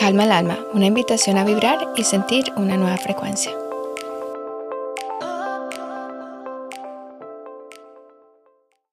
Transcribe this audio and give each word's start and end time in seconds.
Calma 0.00 0.24
el 0.24 0.32
alma, 0.32 0.58
una 0.72 0.86
invitación 0.86 1.36
a 1.36 1.44
vibrar 1.44 1.92
y 1.94 2.04
sentir 2.04 2.54
una 2.56 2.78
nueva 2.78 2.96
frecuencia. 2.96 3.52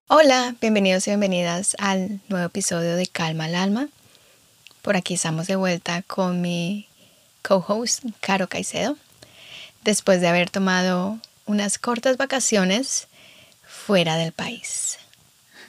Hola, 0.09 0.54
bienvenidos 0.59 1.07
y 1.07 1.12
bienvenidas 1.12 1.78
al 1.80 2.20
nuevo 2.28 2.48
episodio 2.48 2.98
de 2.98 3.07
Calma 3.07 3.48
el 3.48 3.55
alma. 3.55 3.88
Por 4.82 4.98
aquí 4.98 5.14
estamos 5.14 5.48
de 5.48 5.55
vuelta 5.55 6.02
con 6.02 6.41
mi 6.41 6.89
co-host, 7.42 8.04
Caro 8.20 8.50
Caicedo, 8.50 8.98
después 9.86 10.20
de 10.20 10.28
haber 10.28 10.50
tomado 10.50 11.20
unas 11.46 11.78
cortas 11.78 12.18
vacaciones 12.18 13.08
fuera 13.66 14.18
del 14.18 14.34
país. 14.34 15.00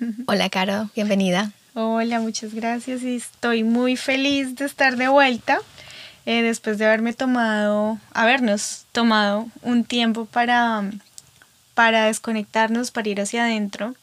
Hola, 0.26 0.50
Caro, 0.50 0.90
bienvenida. 0.96 1.52
Hola, 1.80 2.18
muchas 2.18 2.54
gracias 2.54 3.04
y 3.04 3.14
estoy 3.14 3.62
muy 3.62 3.96
feliz 3.96 4.56
de 4.56 4.64
estar 4.64 4.96
de 4.96 5.06
vuelta 5.06 5.60
eh, 6.26 6.42
después 6.42 6.76
de 6.76 6.86
haberme 6.86 7.12
tomado, 7.12 8.00
habernos 8.12 8.82
tomado 8.90 9.46
un 9.62 9.84
tiempo 9.84 10.24
para, 10.24 10.90
para 11.74 12.06
desconectarnos, 12.06 12.90
para 12.90 13.08
ir 13.10 13.20
hacia 13.20 13.44
adentro. 13.44 13.94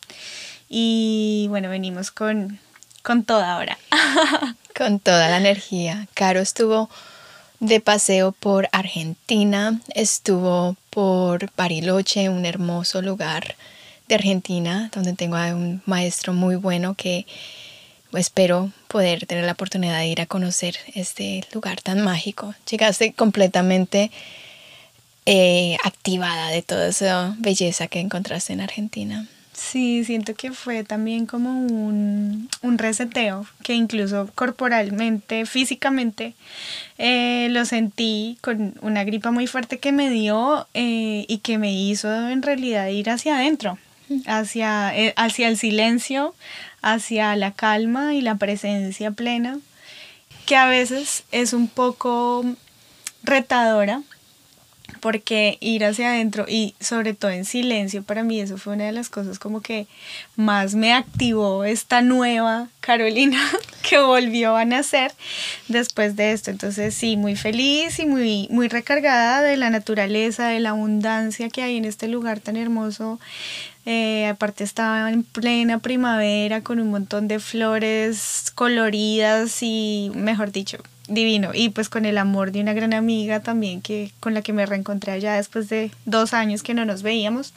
Y 0.70 1.48
bueno, 1.50 1.70
venimos 1.70 2.12
con, 2.12 2.60
con 3.04 3.26
toda 3.26 3.52
ahora. 3.56 3.78
con 4.74 5.02
toda 5.02 5.28
la 5.28 5.36
energía. 5.36 6.08
Caro 6.14 6.40
estuvo 6.40 6.90
de 7.60 7.82
paseo 7.82 8.32
por 8.32 8.70
Argentina, 8.72 9.82
estuvo 9.94 10.78
por 10.92 11.52
Bariloche, 11.58 12.30
un 12.30 12.46
hermoso 12.46 13.02
lugar 13.02 13.58
de 14.08 14.16
Argentina, 14.16 14.90
donde 14.94 15.14
tengo 15.14 15.36
a 15.36 15.56
un 15.56 15.82
maestro 15.86 16.34
muy 16.34 16.56
bueno 16.56 16.96
que 16.96 17.26
espero 18.14 18.72
poder 18.88 19.26
tener 19.26 19.46
la 19.46 19.54
oportunidad 19.54 20.00
de 20.00 20.08
ir 20.08 20.22
a 20.22 20.26
conocer 20.26 20.78
este 20.94 21.46
lugar 21.54 21.82
tan 21.82 22.02
mágico. 22.02 22.54
Llegaste 22.70 23.14
completamente 23.14 24.12
eh, 25.26 25.78
activada 25.84 26.50
de 26.50 26.62
toda 26.62 26.88
esa 26.88 27.36
belleza 27.40 27.88
que 27.88 28.00
encontraste 28.00 28.54
en 28.54 28.62
Argentina. 28.62 29.28
Sí, 29.54 30.04
siento 30.04 30.36
que 30.36 30.52
fue 30.52 30.84
también 30.84 31.26
como 31.26 31.50
un, 31.52 32.50
reseteo, 32.62 33.46
que 33.64 33.74
incluso 33.74 34.30
corporalmente, 34.36 35.46
físicamente, 35.46 36.34
eh, 36.98 37.48
lo 37.52 37.64
sentí 37.64 38.38
con 38.42 38.76
una 38.82 39.06
gripa 39.06 39.32
muy 39.32 39.48
fuerte 39.48 39.80
que 39.80 39.94
me 39.94 40.10
dio 40.10 40.68
eh, 40.74 41.26
y 41.30 41.38
que 41.38 41.58
me 41.58 41.74
hizo 41.74 42.30
en 42.30 42.42
realidad 42.42 42.88
ir 42.90 43.10
hacia 43.10 43.38
adentro, 43.38 43.78
hacia, 44.26 44.94
hacia 45.16 45.48
el 45.48 45.58
silencio, 45.58 46.36
hacia 46.82 47.36
la 47.36 47.52
calma 47.52 48.14
y 48.14 48.22
la 48.22 48.36
presencia 48.36 49.12
plena, 49.12 49.60
que 50.46 50.56
a 50.56 50.68
veces 50.68 51.24
es 51.32 51.54
un 51.54 51.68
poco 51.68 52.46
retadora, 53.24 54.02
porque 55.06 55.58
ir 55.62 55.86
hacia 55.86 56.10
adentro 56.10 56.46
y 56.48 56.74
sobre 56.80 57.14
todo 57.14 57.30
en 57.30 57.46
silencio, 57.46 58.02
para 58.02 58.24
mí 58.24 58.40
eso 58.40 58.58
fue 58.58 58.74
una 58.74 58.86
de 58.86 58.92
las 58.92 59.10
cosas 59.10 59.38
como 59.38 59.62
que 59.62 59.86
más 60.36 60.74
me 60.74 60.94
activó 60.94 61.64
esta 61.64 62.02
nueva 62.02 62.70
Carolina 62.80 63.40
que 63.88 64.00
volvió 64.00 64.56
a 64.56 64.66
nacer 64.66 65.14
después 65.68 66.16
de 66.16 66.32
esto. 66.32 66.50
Entonces 66.50 66.96
sí, 66.96 67.18
muy 67.18 67.36
feliz 67.36 68.00
y 68.00 68.06
muy, 68.06 68.48
muy 68.50 68.68
recargada 68.68 69.44
de 69.44 69.58
la 69.58 69.70
naturaleza, 69.70 70.48
de 70.48 70.60
la 70.60 70.72
abundancia 70.72 71.50
que 71.50 71.62
hay 71.62 71.78
en 71.78 71.86
este 71.86 72.08
lugar 72.08 72.40
tan 72.40 72.56
hermoso 72.56 73.20
eh, 73.86 74.28
aparte 74.28 74.64
estaba 74.64 75.12
en 75.12 75.24
plena 75.24 75.80
primavera 75.80 76.62
con 76.62 76.80
un 76.80 76.90
montón 76.90 77.28
de 77.28 77.40
flores 77.40 78.52
coloridas 78.56 79.62
y, 79.62 80.12
mejor 80.16 80.52
dicho, 80.52 80.80
divino. 81.08 81.52
Y 81.54 81.70
pues 81.70 81.90
con 81.90 82.06
el 82.06 82.18
amor 82.18 82.52
de 82.52 82.62
una 82.62 82.74
gran 82.74 82.94
amiga 82.94 83.42
también 83.42 83.82
que 83.82 84.12
con 84.20 84.34
la 84.34 84.42
que 84.42 84.54
me 84.54 84.66
reencontré 84.66 85.12
allá 85.12 85.36
después 85.36 85.70
de 85.70 85.92
dos 86.06 86.34
años 86.34 86.64
que 86.64 86.74
no 86.74 86.86
nos 86.86 87.04
veíamos. 87.04 87.54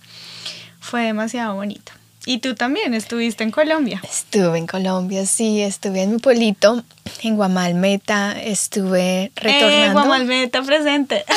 Fue 0.81 1.03
demasiado 1.03 1.55
bonito. 1.55 1.93
Y 2.27 2.39
tú 2.39 2.55
también 2.55 2.93
estuviste 2.93 3.43
en 3.43 3.51
Colombia. 3.51 4.03
Estuve 4.05 4.59
en 4.59 4.67
Colombia, 4.67 5.25
sí, 5.25 5.63
estuve 5.63 6.03
en 6.03 6.13
mi 6.13 6.19
pueblito, 6.19 6.85
en 7.23 7.37
Guamalmeta, 7.37 8.39
estuve 8.39 9.33
retornando. 9.35 9.87
Eh, 9.87 9.93
Guamalmeta 9.93 10.63
presente. 10.63 11.25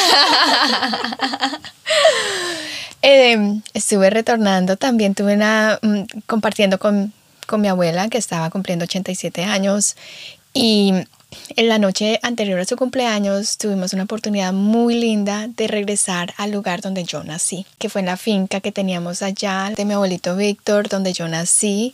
Eh, 3.01 3.61
estuve 3.73 4.09
retornando, 4.09 4.77
también 4.77 5.15
tuve 5.15 5.35
una, 5.35 5.79
mm, 5.81 6.21
compartiendo 6.27 6.77
con, 6.79 7.13
con 7.47 7.61
mi 7.61 7.67
abuela 7.67 8.09
que 8.09 8.17
estaba 8.17 8.49
cumpliendo 8.49 8.83
87 8.83 9.43
años 9.43 9.95
y 10.53 10.93
en 11.55 11.69
la 11.69 11.79
noche 11.79 12.19
anterior 12.23 12.59
a 12.59 12.65
su 12.65 12.75
cumpleaños 12.75 13.57
tuvimos 13.57 13.93
una 13.93 14.03
oportunidad 14.03 14.51
muy 14.51 14.95
linda 14.95 15.47
de 15.47 15.67
regresar 15.67 16.33
al 16.37 16.51
lugar 16.51 16.81
donde 16.81 17.05
yo 17.05 17.23
nací, 17.23 17.65
que 17.77 17.89
fue 17.89 18.01
en 18.01 18.07
la 18.07 18.17
finca 18.17 18.59
que 18.59 18.73
teníamos 18.73 19.21
allá 19.21 19.71
de 19.75 19.85
mi 19.85 19.93
abuelito 19.93 20.35
Víctor, 20.35 20.89
donde 20.89 21.13
yo 21.13 21.27
nací. 21.29 21.93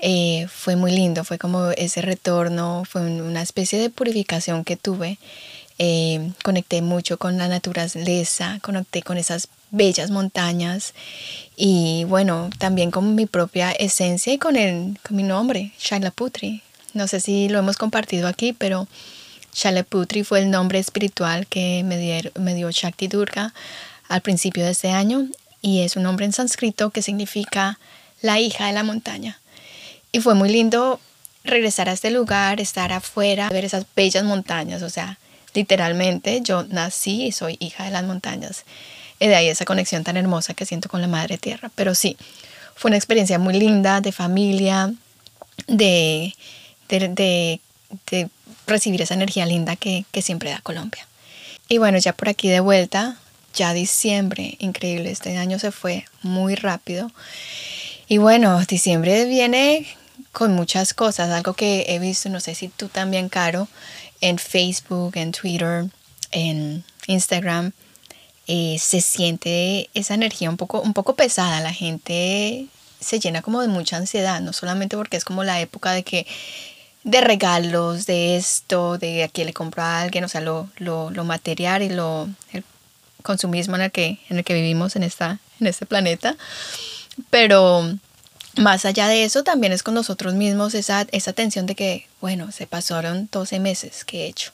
Eh, 0.00 0.48
fue 0.52 0.74
muy 0.74 0.90
lindo, 0.90 1.22
fue 1.22 1.38
como 1.38 1.70
ese 1.70 2.02
retorno, 2.02 2.82
fue 2.84 3.02
una 3.02 3.42
especie 3.42 3.78
de 3.78 3.88
purificación 3.88 4.64
que 4.64 4.76
tuve. 4.76 5.18
Eh, 5.78 6.32
conecté 6.42 6.82
mucho 6.82 7.18
con 7.18 7.38
la 7.38 7.46
naturaleza, 7.46 8.58
conecté 8.62 9.02
con 9.02 9.16
esas 9.16 9.48
bellas 9.72 10.10
montañas 10.10 10.94
y 11.56 12.04
bueno, 12.04 12.50
también 12.58 12.92
con 12.92 13.16
mi 13.16 13.26
propia 13.26 13.72
esencia 13.72 14.32
y 14.32 14.38
con, 14.38 14.54
el, 14.54 14.98
con 15.02 15.16
mi 15.16 15.24
nombre, 15.24 15.72
Shaila 15.80 16.12
Putri. 16.12 16.62
No 16.94 17.08
sé 17.08 17.20
si 17.20 17.48
lo 17.48 17.58
hemos 17.58 17.76
compartido 17.76 18.28
aquí, 18.28 18.52
pero 18.52 18.86
Shaila 19.54 19.82
Putri 19.82 20.22
fue 20.22 20.40
el 20.40 20.50
nombre 20.50 20.78
espiritual 20.78 21.46
que 21.46 21.82
me, 21.84 22.22
me 22.38 22.54
dio 22.54 22.70
Shakti 22.70 23.08
Durga 23.08 23.52
al 24.08 24.20
principio 24.20 24.64
de 24.64 24.70
este 24.70 24.90
año 24.90 25.26
y 25.62 25.80
es 25.80 25.96
un 25.96 26.02
nombre 26.02 26.26
en 26.26 26.32
sánscrito 26.32 26.90
que 26.90 27.02
significa 27.02 27.78
la 28.20 28.38
hija 28.38 28.66
de 28.66 28.72
la 28.72 28.82
montaña. 28.82 29.40
Y 30.12 30.20
fue 30.20 30.34
muy 30.34 30.50
lindo 30.50 31.00
regresar 31.44 31.88
a 31.88 31.92
este 31.92 32.10
lugar, 32.10 32.60
estar 32.60 32.92
afuera, 32.92 33.48
ver 33.48 33.64
esas 33.64 33.86
bellas 33.96 34.24
montañas, 34.24 34.82
o 34.82 34.90
sea, 34.90 35.18
literalmente 35.54 36.40
yo 36.42 36.64
nací 36.64 37.24
y 37.24 37.32
soy 37.32 37.56
hija 37.60 37.84
de 37.84 37.90
las 37.90 38.04
montañas. 38.04 38.64
Y 39.22 39.28
de 39.28 39.36
ahí 39.36 39.48
esa 39.48 39.64
conexión 39.64 40.02
tan 40.02 40.16
hermosa 40.16 40.52
que 40.52 40.66
siento 40.66 40.88
con 40.88 41.00
la 41.00 41.06
Madre 41.06 41.38
Tierra. 41.38 41.70
Pero 41.76 41.94
sí, 41.94 42.16
fue 42.74 42.88
una 42.88 42.96
experiencia 42.96 43.38
muy 43.38 43.54
linda 43.54 44.00
de 44.00 44.10
familia, 44.10 44.92
de, 45.68 46.34
de, 46.88 47.60
recibir 48.66 49.00
esa 49.00 49.14
energía 49.14 49.46
linda 49.46 49.76
que, 49.76 50.04
que 50.10 50.22
siempre 50.22 50.50
da 50.50 50.60
Colombia. 50.60 51.06
Y 51.68 51.78
bueno, 51.78 51.98
ya 51.98 52.12
por 52.14 52.28
aquí 52.30 52.48
de 52.48 52.58
vuelta, 52.58 53.16
ya 53.54 53.72
diciembre, 53.72 54.56
increíble, 54.58 55.12
este 55.12 55.36
año 55.38 55.60
se 55.60 55.70
fue 55.70 56.04
muy 56.22 56.56
rápido. 56.56 57.12
Y 58.08 58.18
bueno, 58.18 58.60
diciembre 58.64 59.24
viene 59.26 59.86
con 60.32 60.52
muchas 60.52 60.94
cosas, 60.94 61.30
algo 61.30 61.54
que 61.54 61.86
he 61.86 62.00
visto, 62.00 62.28
no 62.28 62.40
sé 62.40 62.56
si 62.56 62.66
tú 62.66 62.88
también, 62.88 63.28
Caro, 63.28 63.68
en 64.20 64.38
Facebook, 64.38 65.12
en 65.14 65.30
Twitter, 65.30 65.86
en 66.32 66.82
Instagram, 67.06 67.72
eh, 68.46 68.76
se 68.78 69.00
siente 69.00 69.88
esa 69.94 70.14
energía 70.14 70.50
un 70.50 70.56
poco, 70.56 70.80
un 70.80 70.94
poco 70.94 71.14
pesada. 71.14 71.60
La 71.60 71.72
gente 71.72 72.66
se 73.00 73.20
llena 73.20 73.42
como 73.42 73.60
de 73.60 73.68
mucha 73.68 73.96
ansiedad, 73.96 74.40
no 74.40 74.52
solamente 74.52 74.96
porque 74.96 75.16
es 75.16 75.24
como 75.24 75.44
la 75.44 75.60
época 75.60 75.92
de 75.92 76.02
que 76.02 76.26
de 77.04 77.20
regalos, 77.20 78.06
de 78.06 78.36
esto, 78.36 78.96
de 78.98 79.24
a 79.24 79.28
quién 79.28 79.48
le 79.48 79.52
compro 79.52 79.82
a 79.82 80.00
alguien, 80.00 80.24
o 80.24 80.28
sea, 80.28 80.40
lo, 80.40 80.68
lo, 80.76 81.10
lo 81.10 81.24
material 81.24 81.82
y 81.82 81.88
lo, 81.88 82.28
el 82.52 82.64
consumismo 83.22 83.76
en 83.76 83.82
el 83.82 83.92
que, 83.92 84.20
en 84.28 84.38
el 84.38 84.44
que 84.44 84.54
vivimos 84.54 84.94
en, 84.96 85.02
esta, 85.02 85.40
en 85.60 85.66
este 85.66 85.84
planeta. 85.84 86.36
Pero 87.30 87.98
más 88.56 88.84
allá 88.84 89.08
de 89.08 89.24
eso, 89.24 89.42
también 89.42 89.72
es 89.72 89.82
con 89.82 89.94
nosotros 89.94 90.34
mismos 90.34 90.74
esa, 90.74 91.06
esa 91.10 91.32
tensión 91.32 91.66
de 91.66 91.74
que, 91.74 92.06
bueno, 92.20 92.52
se 92.52 92.66
pasaron 92.66 93.28
12 93.32 93.58
meses 93.58 94.04
que 94.04 94.24
he 94.24 94.26
hecho. 94.26 94.52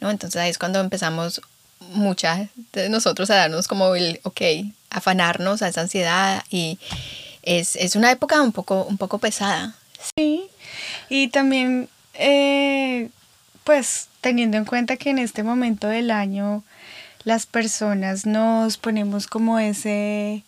¿no? 0.00 0.10
Entonces 0.10 0.40
ahí 0.40 0.50
es 0.50 0.58
cuando 0.58 0.80
empezamos 0.80 1.40
muchas 1.92 2.48
de 2.72 2.88
nosotros 2.88 3.30
a 3.30 3.36
darnos 3.36 3.68
como 3.68 3.94
el, 3.94 4.20
ok, 4.22 4.40
afanarnos 4.90 5.62
a 5.62 5.68
esa 5.68 5.82
ansiedad 5.82 6.42
y 6.50 6.78
es, 7.42 7.96
una 7.96 8.10
época 8.10 8.40
un 8.40 8.52
poco, 8.52 8.84
un 8.84 8.96
poco 8.96 9.18
pesada. 9.18 9.74
Sí, 10.16 10.44
y 11.08 11.28
también, 11.28 11.88
eh, 12.14 13.08
pues 13.64 14.08
teniendo 14.20 14.56
en 14.56 14.64
cuenta 14.64 14.96
que 14.96 15.10
en 15.10 15.18
este 15.18 15.42
momento 15.42 15.88
del 15.88 16.10
año 16.10 16.62
las 17.24 17.46
personas 17.46 18.26
nos 18.26 18.76
ponemos 18.76 19.26
como 19.26 19.58
ese, 19.58 20.42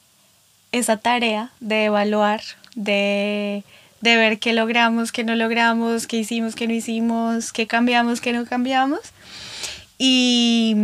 esa 0.73 0.97
tarea 0.99 1.51
de 1.61 1.85
evaluar, 1.87 2.43
de, 2.75 3.65
de 4.01 4.17
ver 4.17 4.39
qué 4.39 4.53
logramos, 4.53 5.13
qué 5.13 5.25
no 5.25 5.35
logramos, 5.35 6.07
qué 6.07 6.19
hicimos, 6.19 6.55
qué 6.55 6.67
no 6.67 6.75
hicimos, 6.75 7.53
qué 7.53 7.67
cambiamos, 7.67 8.21
qué 8.21 8.33
no 8.33 8.45
cambiamos. 8.45 9.01
Y, 9.99 10.77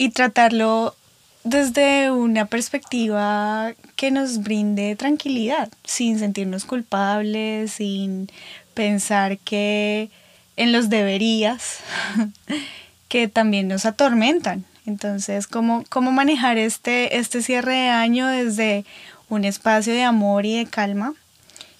y 0.00 0.08
tratarlo 0.08 0.96
desde 1.44 2.10
una 2.10 2.46
perspectiva 2.46 3.74
que 3.96 4.10
nos 4.10 4.38
brinde 4.38 4.96
tranquilidad, 4.96 5.68
sin 5.84 6.18
sentirnos 6.18 6.64
culpables, 6.64 7.72
sin 7.72 8.30
pensar 8.72 9.36
que 9.36 10.08
en 10.56 10.72
los 10.72 10.88
deberías 10.88 11.80
que 13.08 13.28
también 13.28 13.68
nos 13.68 13.84
atormentan. 13.84 14.64
Entonces, 14.86 15.46
¿cómo, 15.46 15.84
cómo 15.90 16.12
manejar 16.12 16.56
este, 16.56 17.18
este 17.18 17.42
cierre 17.42 17.74
de 17.74 17.88
año 17.90 18.26
desde 18.26 18.86
un 19.28 19.44
espacio 19.44 19.92
de 19.92 20.04
amor 20.04 20.46
y 20.46 20.56
de 20.56 20.64
calma? 20.64 21.12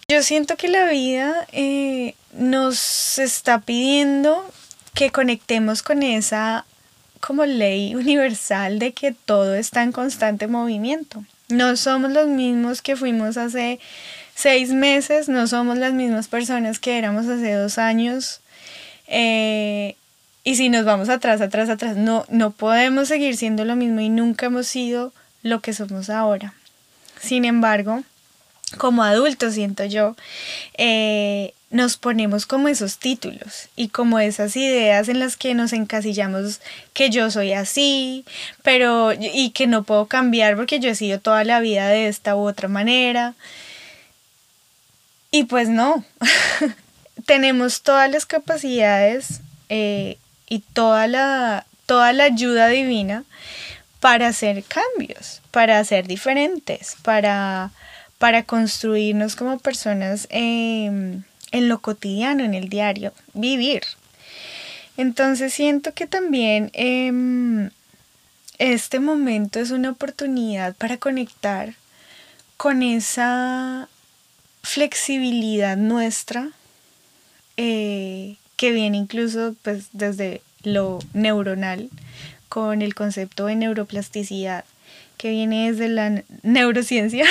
Yo 0.09 0.23
siento 0.23 0.59
que 0.59 0.69
la 0.69 0.85
vida 0.91 1.47
eh, 1.53 2.15
nos 2.35 3.19
está 3.19 3.61
pidiendo 3.61 4.45
que 4.93 5.11
conectemos 5.11 5.83
con 5.83 6.03
esa 6.03 6.67
como 7.21 7.45
ley 7.45 7.95
universal 7.95 8.79
de 8.79 8.93
que 8.93 9.13
todo 9.13 9.55
está 9.55 9.83
en 9.83 9.93
constante 9.93 10.47
movimiento. 10.47 11.25
No 11.49 11.77
somos 11.77 12.11
los 12.13 12.29
mismos 12.29 12.83
que 12.83 12.97
fuimos 12.97 13.37
hace 13.37 13.79
seis 14.35 14.71
meses, 14.71 15.29
no 15.29 15.47
somos 15.47 15.79
las 15.79 15.93
mismas 15.93 16.29
personas 16.29 16.79
que 16.79 16.99
éramos 16.99 17.27
hace 17.27 17.53
dos 17.53 17.79
años. 17.79 18.41
Eh, 19.07 19.97
y 20.45 20.55
si 20.55 20.69
nos 20.69 20.85
vamos 20.85 21.09
atrás, 21.09 21.41
atrás, 21.41 21.69
atrás, 21.69 21.97
no, 21.97 22.25
no 22.29 22.51
podemos 22.51 23.09
seguir 23.09 23.37
siendo 23.37 23.65
lo 23.65 23.77
mismo 23.77 24.01
y 24.01 24.09
nunca 24.09 24.47
hemos 24.47 24.67
sido 24.67 25.13
lo 25.43 25.61
que 25.61 25.75
somos 25.75 26.09
ahora. 26.09 26.55
Sin 27.21 27.45
embargo, 27.45 28.03
como 28.79 29.03
adultos, 29.03 29.55
siento 29.55 29.85
yo, 29.85 30.17
eh, 30.79 31.55
nos 31.71 31.97
ponemos 31.97 32.47
como 32.47 32.69
esos 32.69 32.99
títulos 32.99 33.69
y 33.77 33.89
como 33.89 34.19
esas 34.19 34.57
ideas 34.57 35.09
en 35.09 35.21
las 35.21 35.37
que 35.37 35.55
nos 35.55 35.73
encasillamos 35.73 36.61
que 36.93 37.11
yo 37.11 37.31
soy 37.31 37.53
así, 37.53 38.25
pero 38.63 39.13
y 39.13 39.51
que 39.51 39.67
no 39.67 39.85
puedo 39.85 40.07
cambiar 40.07 40.57
porque 40.57 40.81
yo 40.81 40.91
he 40.91 40.95
sido 40.95 41.21
toda 41.21 41.45
la 41.45 41.61
vida 41.61 41.89
de 41.89 42.09
esta 42.09 42.35
u 42.35 42.49
otra 42.49 42.69
manera. 42.69 43.35
Y 45.31 45.45
pues 45.45 45.69
no, 45.69 46.05
tenemos 47.27 47.83
todas 47.83 48.11
las 48.11 48.27
capacidades 48.27 49.41
eh, 49.69 50.19
y 50.49 50.59
toda 50.59 51.07
la, 51.07 51.67
toda 51.87 52.13
la 52.13 52.25
ayuda 52.25 52.67
divina 52.67 53.23
para 54.01 54.29
hacer 54.29 54.65
cambios, 54.65 55.41
para 55.53 55.85
ser 55.85 56.09
diferentes, 56.09 56.97
para, 57.03 57.71
para 58.21 58.43
construirnos 58.43 59.35
como 59.35 59.59
personas 59.59 60.27
em, 60.29 61.23
en 61.53 61.69
lo 61.71 61.81
cotidiano, 61.81 62.45
en 62.45 62.53
el 62.53 62.69
diario, 62.69 63.15
vivir. 63.33 63.81
Entonces 64.99 65.55
siento 65.55 65.95
que 65.95 66.07
también 66.07 66.71
em, 66.75 67.71
este 68.59 69.01
momento 69.01 69.59
es 69.59 69.71
una 69.71 69.89
oportunidad 69.93 70.77
para 70.77 70.99
conectar 70.99 71.73
con 72.59 72.83
esa 72.83 73.89
flexibilidad 74.63 75.79
nuestra 75.79 76.51
eh, 77.57 78.37
que 78.57 78.73
viene 78.73 78.99
incluso 78.99 79.57
pues, 79.63 79.87
desde 79.93 80.43
lo 80.63 80.99
neuronal 81.15 81.89
con 82.51 82.83
el 82.83 82.95
concepto 82.95 83.47
de 83.47 83.57
neuroplasticidad 83.57 84.67
que 85.21 85.29
viene 85.29 85.71
desde 85.71 85.89
la 85.89 86.23
neurociencia 86.43 87.27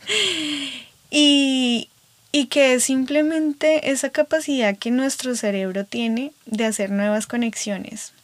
y, 1.10 1.90
y 2.32 2.46
que 2.46 2.72
es 2.72 2.84
simplemente 2.84 3.90
esa 3.90 4.08
capacidad 4.08 4.78
que 4.78 4.90
nuestro 4.90 5.36
cerebro 5.36 5.84
tiene 5.84 6.32
de 6.46 6.64
hacer 6.64 6.90
nuevas 6.90 7.26
conexiones. 7.26 8.14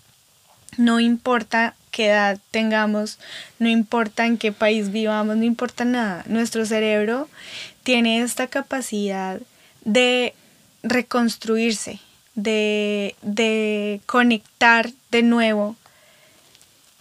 No 0.78 1.00
importa 1.00 1.74
qué 1.90 2.06
edad 2.06 2.38
tengamos, 2.50 3.18
no 3.58 3.68
importa 3.68 4.24
en 4.24 4.38
qué 4.38 4.52
país 4.52 4.90
vivamos, 4.90 5.36
no 5.36 5.44
importa 5.44 5.84
nada. 5.84 6.24
Nuestro 6.26 6.64
cerebro 6.64 7.28
tiene 7.82 8.22
esta 8.22 8.46
capacidad 8.46 9.38
de 9.84 10.32
reconstruirse, 10.82 12.00
de, 12.36 14.00
conectar 14.06 14.90
de 15.10 15.22
nuevo, 15.22 15.76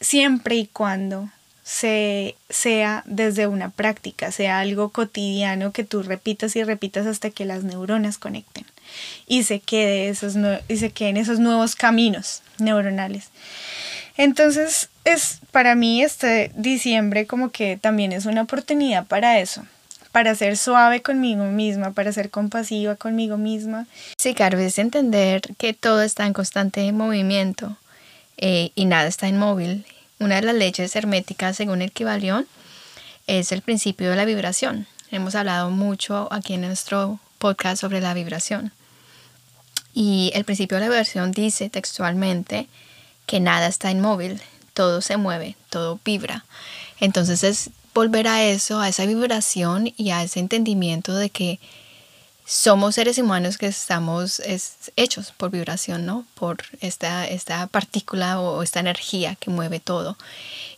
siempre 0.02 0.56
y 0.56 0.68
cuando 0.68 1.30
se, 1.68 2.36
sea 2.50 3.04
desde 3.06 3.46
una 3.46 3.70
práctica, 3.70 4.32
sea 4.32 4.60
algo 4.60 4.88
cotidiano 4.88 5.74
que 5.74 5.84
tú 5.84 6.02
repitas 6.02 6.56
y 6.56 6.64
repitas 6.64 7.06
hasta 7.06 7.30
que 7.30 7.44
las 7.44 7.66
neuronas 7.66 8.18
conecten 8.18 8.66
y 9.28 9.44
se, 9.44 9.60
quede 9.60 10.08
esos 10.08 10.36
y 10.70 10.78
se 10.78 10.92
queden 10.92 11.18
esos 11.18 11.40
nuevos 11.40 11.76
caminos 11.76 12.42
neuronales. 12.58 13.32
Entonces, 14.16 14.88
es 15.04 15.42
para 15.52 15.76
mí 15.76 16.02
este 16.02 16.52
diciembre 16.56 17.28
como 17.28 17.52
que 17.52 17.76
también 17.76 18.14
es 18.14 18.26
una 18.26 18.44
oportunidad 18.44 19.06
para 19.06 19.40
eso, 19.40 19.66
para 20.14 20.36
ser 20.36 20.56
suave 20.56 21.02
conmigo 21.02 21.44
misma, 21.44 21.92
para 21.92 22.14
ser 22.14 22.30
compasiva 22.30 22.96
conmigo 22.96 23.36
misma. 23.36 23.88
Sí, 24.18 24.34
claro, 24.34 24.58
es 24.58 24.80
entender 24.80 25.42
que 25.58 25.74
todo 25.74 26.02
está 26.02 26.26
en 26.26 26.32
constante 26.32 26.90
movimiento 26.94 27.76
eh, 28.38 28.72
y 28.74 28.86
nada 28.86 29.10
está 29.10 29.28
inmóvil. 29.28 29.86
Una 30.20 30.36
de 30.36 30.42
las 30.42 30.56
leyes 30.56 30.96
herméticas, 30.96 31.58
según 31.58 31.82
el 31.82 31.92
Kibalión, 31.92 32.48
es 33.28 33.52
el 33.52 33.62
principio 33.62 34.10
de 34.10 34.16
la 34.16 34.26
vibración. 34.26 34.88
Hemos 35.12 35.36
hablado 35.36 35.70
mucho 35.70 36.28
aquí 36.32 36.56
en 36.56 36.62
nuestro 36.62 37.20
podcast 37.38 37.80
sobre 37.80 38.02
la 38.02 38.14
vibración. 38.16 38.72
Y 39.94 40.32
el 40.34 40.44
principio 40.44 40.78
de 40.78 40.82
la 40.82 40.90
vibración 40.90 41.32
dice 41.32 41.70
textualmente 41.70 42.68
que 43.28 43.40
nada 43.40 43.68
está 43.68 43.92
inmóvil, 43.92 44.42
todo 44.74 45.02
se 45.02 45.18
mueve, 45.18 45.56
todo 45.70 46.00
vibra. 46.04 46.46
Entonces 47.00 47.44
es 47.44 47.70
volver 47.94 48.28
a 48.28 48.44
eso, 48.44 48.80
a 48.80 48.90
esa 48.90 49.06
vibración 49.06 49.94
y 49.98 50.12
a 50.12 50.24
ese 50.24 50.40
entendimiento 50.40 51.14
de 51.14 51.30
que 51.30 51.60
somos 52.48 52.96
seres 52.96 53.18
humanos 53.18 53.58
que 53.58 53.68
estamos 53.68 54.42
hechos 54.96 55.34
por 55.36 55.52
vibración, 55.52 56.06
¿no? 56.06 56.26
Por 56.34 56.64
esta, 56.80 57.28
esta 57.28 57.68
partícula 57.68 58.40
o 58.40 58.64
esta 58.64 58.80
energía 58.80 59.36
que 59.36 59.50
mueve 59.50 59.82
todo. 59.82 60.18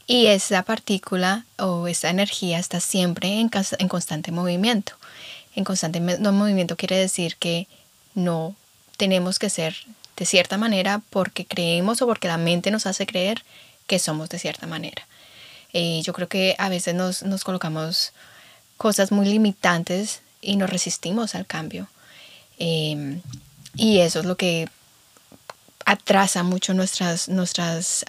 Y 0.08 0.26
esa 0.26 0.64
partícula 0.64 1.46
o 1.60 1.88
esta 1.88 2.10
energía 2.10 2.58
está 2.58 2.80
siempre 2.80 3.40
en, 3.40 3.52
en 3.78 3.88
constante 3.88 4.32
movimiento. 4.32 4.94
En 5.56 5.64
constante 5.64 6.00
movimiento 6.00 6.76
quiere 6.76 6.98
decir 6.98 7.36
que 7.36 7.68
no 8.16 8.56
tenemos 8.98 9.38
que 9.38 9.52
ser 9.52 9.76
de 10.18 10.26
cierta 10.26 10.58
manera 10.58 11.04
porque 11.12 11.46
creemos 11.46 12.02
o 12.02 12.08
porque 12.08 12.28
la 12.28 12.38
mente 12.38 12.72
nos 12.72 12.88
hace 12.88 13.06
creer 13.06 13.44
que 13.86 14.00
somos 14.00 14.30
de 14.30 14.40
cierta 14.40 14.66
manera. 14.66 15.08
Eh, 15.74 16.02
yo 16.04 16.14
creo 16.14 16.28
que 16.28 16.56
a 16.58 16.68
veces 16.68 16.96
nos, 16.96 17.22
nos, 17.22 17.44
colocamos 17.44 18.12
cosas 18.78 19.12
muy 19.12 19.28
limitantes 19.28 20.22
y 20.42 20.56
nos 20.56 20.70
resistimos 20.70 21.36
al 21.36 21.46
cambio. 21.46 21.88
Em, 22.58 23.22
y 23.76 24.00
eso 24.00 24.20
es 24.20 24.26
lo 24.26 24.36
que 24.38 24.68
atrasa 25.86 26.44
mucho 26.44 26.74
nuestras, 26.74 27.30
nuestras 27.30 28.06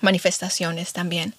manifestaciones 0.00 0.92
también, 0.92 1.34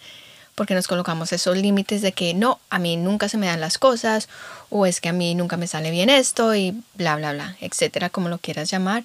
porque 0.56 0.74
nos 0.74 0.88
colocamos 0.88 1.32
esos 1.32 1.56
límites 1.56 2.02
de 2.02 2.12
que 2.12 2.34
no, 2.34 2.60
a 2.70 2.80
mí 2.80 2.98
nunca 2.98 3.30
se 3.30 3.38
me 3.38 3.48
dan 3.48 3.62
las 3.62 3.78
cosas, 3.78 4.28
o 4.70 4.86
es 4.86 5.00
que 5.00 5.10
a 5.10 5.14
mí 5.14 5.36
nunca 5.36 5.56
me 5.56 5.68
sale 5.68 5.92
bien 5.92 6.10
esto, 6.10 6.56
y 6.56 6.82
bla, 6.96 7.16
bla, 7.16 7.32
bla, 7.34 7.56
etcétera, 7.62 8.10
como 8.10 8.28
lo 8.28 8.40
quieras 8.40 8.70
llamar. 8.70 9.04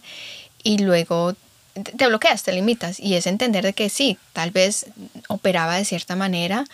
Y 0.64 0.78
luego 0.78 1.34
te 1.74 2.06
bloqueas, 2.06 2.42
te 2.42 2.52
limitas 2.52 3.00
y 3.00 3.14
es 3.14 3.26
entender 3.26 3.64
de 3.64 3.72
que 3.72 3.88
sí, 3.88 4.18
tal 4.32 4.50
vez 4.50 4.86
operaba 5.28 5.76
de 5.76 5.84
cierta 5.84 6.16
manera, 6.16 6.64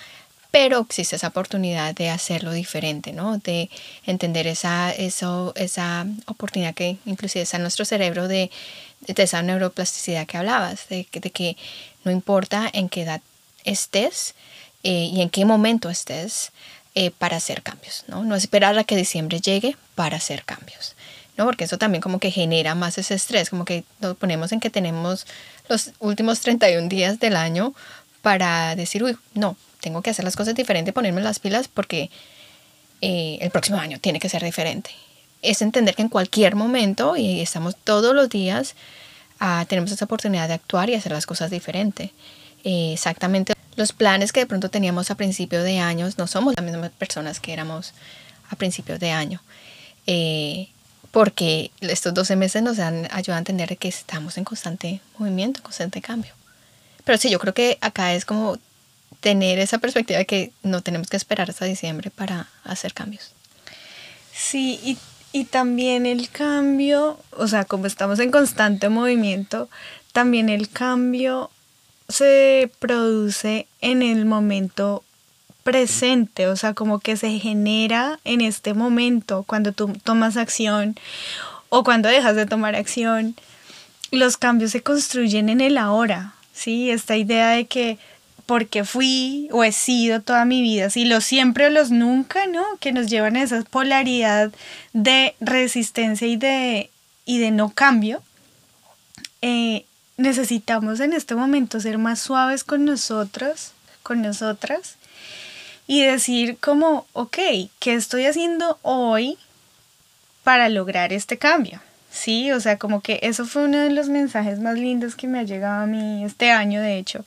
pero 0.50 0.80
existe 0.80 1.16
esa 1.16 1.28
oportunidad 1.28 1.94
de 1.94 2.10
hacerlo 2.10 2.52
diferente, 2.52 3.12
¿no? 3.12 3.38
De 3.38 3.68
entender 4.06 4.46
esa, 4.46 4.92
eso, 4.92 5.52
esa 5.56 6.06
oportunidad 6.26 6.74
que 6.74 6.96
inclusive 7.04 7.42
está 7.42 7.58
en 7.58 7.64
nuestro 7.64 7.84
cerebro 7.84 8.28
de, 8.28 8.50
de 9.00 9.22
esa 9.22 9.42
neuroplasticidad 9.42 10.26
que 10.26 10.38
hablabas, 10.38 10.88
de, 10.88 11.04
que 11.04 11.56
no 12.04 12.10
importa 12.10 12.68
en 12.72 12.88
qué 12.88 13.02
edad 13.02 13.20
estés 13.64 14.34
eh, 14.82 15.10
y 15.12 15.20
en 15.20 15.28
qué 15.28 15.44
momento 15.44 15.90
estés 15.90 16.52
eh, 16.94 17.10
para 17.10 17.36
hacer 17.36 17.62
cambios, 17.62 18.04
¿no? 18.08 18.24
No 18.24 18.34
esperar 18.34 18.78
a 18.78 18.84
que 18.84 18.96
diciembre 18.96 19.40
llegue 19.40 19.76
para 19.94 20.16
hacer 20.16 20.44
cambios. 20.44 20.94
¿no? 21.36 21.44
Porque 21.44 21.64
eso 21.64 21.78
también 21.78 22.02
como 22.02 22.18
que 22.18 22.32
genera 22.32 22.74
más 22.74 22.98
ese 22.98 23.14
estrés, 23.14 23.48
como 23.48 23.64
que 23.64 23.84
nos 24.00 24.16
ponemos 24.16 24.50
en 24.50 24.58
que 24.58 24.70
tenemos 24.70 25.24
los 25.68 25.92
últimos 26.00 26.40
31 26.40 26.88
días 26.88 27.20
del 27.20 27.36
año 27.36 27.74
para 28.22 28.74
decir, 28.74 29.04
uy, 29.04 29.16
no, 29.34 29.56
tengo 29.80 30.02
que 30.02 30.11
hacer 30.11 30.25
las 30.25 30.37
cosas 30.37 30.54
diferente, 30.54 30.92
ponerme 30.92 31.20
las 31.20 31.38
pilas 31.38 31.68
porque 31.68 32.11
eh, 33.00 33.38
el 33.40 33.50
próximo 33.50 33.78
año 33.78 33.99
tiene 33.99 34.20
que 34.20 34.28
ser 34.28 34.42
diferente. 34.42 34.90
Es 35.42 35.62
entender 35.62 35.94
que 35.94 36.02
en 36.02 36.08
cualquier 36.08 36.56
momento, 36.56 37.16
y 37.16 37.40
estamos 37.40 37.76
todos 37.76 38.14
los 38.14 38.28
días, 38.28 38.75
ah, 39.38 39.64
tenemos 39.68 39.92
esa 39.92 40.04
oportunidad 40.04 40.49
de 40.49 40.54
actuar 40.54 40.90
y 40.90 40.94
hacer 40.94 41.12
las 41.12 41.26
cosas 41.26 41.50
diferente. 41.50 42.12
Eh, 42.64 42.92
exactamente 42.92 43.54
los 43.78 43.92
planes 43.92 44.32
que 44.32 44.40
de 44.40 44.47
pronto 44.47 44.68
teníamos 44.70 45.11
a 45.12 45.14
principio 45.14 45.62
de 45.62 45.78
años 45.78 46.18
no 46.18 46.26
somos 46.26 46.54
las 46.56 46.64
mismas 46.64 46.90
personas 46.90 47.38
que 47.38 47.52
éramos 47.52 47.94
a 48.50 48.56
principios 48.56 48.99
de 48.99 49.12
año. 49.12 49.40
Eh, 50.06 50.68
porque 51.12 51.70
estos 51.80 52.12
12 52.12 52.37
meses 52.37 52.62
nos 52.62 52.80
han 52.80 53.08
ayudado 53.12 53.37
a 53.37 53.38
entender 53.38 53.78
que 53.78 53.88
estamos 53.88 54.37
en 54.37 54.44
constante 54.44 55.00
movimiento, 55.16 55.62
constante 55.62 56.02
cambio. 56.02 56.32
Pero 57.04 57.18
sí, 57.18 57.30
yo 57.30 57.38
creo 57.38 57.54
que 57.54 57.78
acá 57.80 58.12
es 58.14 58.25
como 58.25 58.58
tener 59.20 59.58
esa 59.58 59.78
perspectiva 59.78 60.18
de 60.18 60.26
que 60.26 60.52
no 60.62 60.80
tenemos 60.80 61.08
que 61.08 61.16
esperar 61.16 61.50
hasta 61.50 61.64
diciembre 61.64 62.10
para 62.10 62.48
hacer 62.64 62.94
cambios. 62.94 63.32
Sí, 64.32 64.78
y, 64.84 64.96
Y 65.32 65.44
también 65.44 66.06
el 66.06 66.30
cambio, 66.30 67.18
o 67.32 67.46
sea, 67.48 67.64
como 67.64 67.86
estamos 67.86 68.18
en 68.18 68.30
constante 68.30 68.88
movimiento, 68.88 69.68
también 70.12 70.48
el 70.48 70.70
cambio 70.70 71.50
se 72.08 72.70
produce 72.78 73.66
en 73.82 74.00
el 74.02 74.24
momento 74.24 75.04
presente, 75.64 76.46
o 76.46 76.56
sea, 76.56 76.72
como 76.72 76.98
que 76.98 77.18
se 77.18 77.38
genera 77.38 78.18
en 78.24 78.40
este 78.40 78.72
momento, 78.72 79.42
cuando 79.46 79.72
tú 79.72 79.92
tomas 80.02 80.38
acción 80.38 80.96
o 81.68 81.84
cuando 81.84 82.08
dejas 82.08 82.34
de 82.36 82.46
tomar 82.46 82.74
acción, 82.74 83.34
los 84.10 84.38
cambios 84.38 84.70
se 84.70 84.82
construyen 84.82 85.50
en 85.50 85.60
el 85.60 85.76
ahora, 85.76 86.32
¿sí? 86.54 86.90
Esta 86.90 87.18
idea 87.18 87.50
de 87.50 87.66
que 87.66 87.98
porque 88.48 88.82
fui 88.82 89.46
o 89.52 89.62
he 89.62 89.72
sido 89.72 90.22
toda 90.22 90.46
mi 90.46 90.62
vida, 90.62 90.88
si 90.88 91.04
los 91.04 91.22
siempre 91.22 91.66
o 91.66 91.68
los 91.68 91.90
nunca, 91.90 92.46
¿no? 92.46 92.64
Que 92.80 92.92
nos 92.92 93.08
llevan 93.08 93.36
a 93.36 93.42
esa 93.42 93.62
polaridad 93.62 94.50
de 94.94 95.34
resistencia 95.38 96.26
y 96.26 96.38
de, 96.38 96.88
y 97.26 97.40
de 97.40 97.50
no 97.50 97.68
cambio. 97.68 98.22
Eh, 99.42 99.84
necesitamos 100.16 101.00
en 101.00 101.12
este 101.12 101.34
momento 101.34 101.78
ser 101.78 101.98
más 101.98 102.20
suaves 102.20 102.64
con 102.64 102.86
nosotros, 102.86 103.72
con 104.02 104.22
nosotras, 104.22 104.96
y 105.86 106.00
decir 106.04 106.56
como, 106.58 107.06
ok, 107.12 107.36
¿qué 107.78 107.92
estoy 107.92 108.24
haciendo 108.24 108.78
hoy 108.80 109.36
para 110.42 110.70
lograr 110.70 111.12
este 111.12 111.36
cambio? 111.36 111.82
Sí, 112.10 112.50
o 112.52 112.60
sea, 112.60 112.78
como 112.78 113.02
que 113.02 113.20
eso 113.22 113.44
fue 113.44 113.64
uno 113.64 113.78
de 113.78 113.90
los 113.90 114.08
mensajes 114.08 114.58
más 114.58 114.78
lindos 114.78 115.14
que 115.14 115.28
me 115.28 115.38
ha 115.38 115.42
llegado 115.42 115.82
a 115.82 115.86
mí 115.86 116.24
este 116.24 116.50
año, 116.50 116.80
de 116.80 116.96
hecho. 116.96 117.26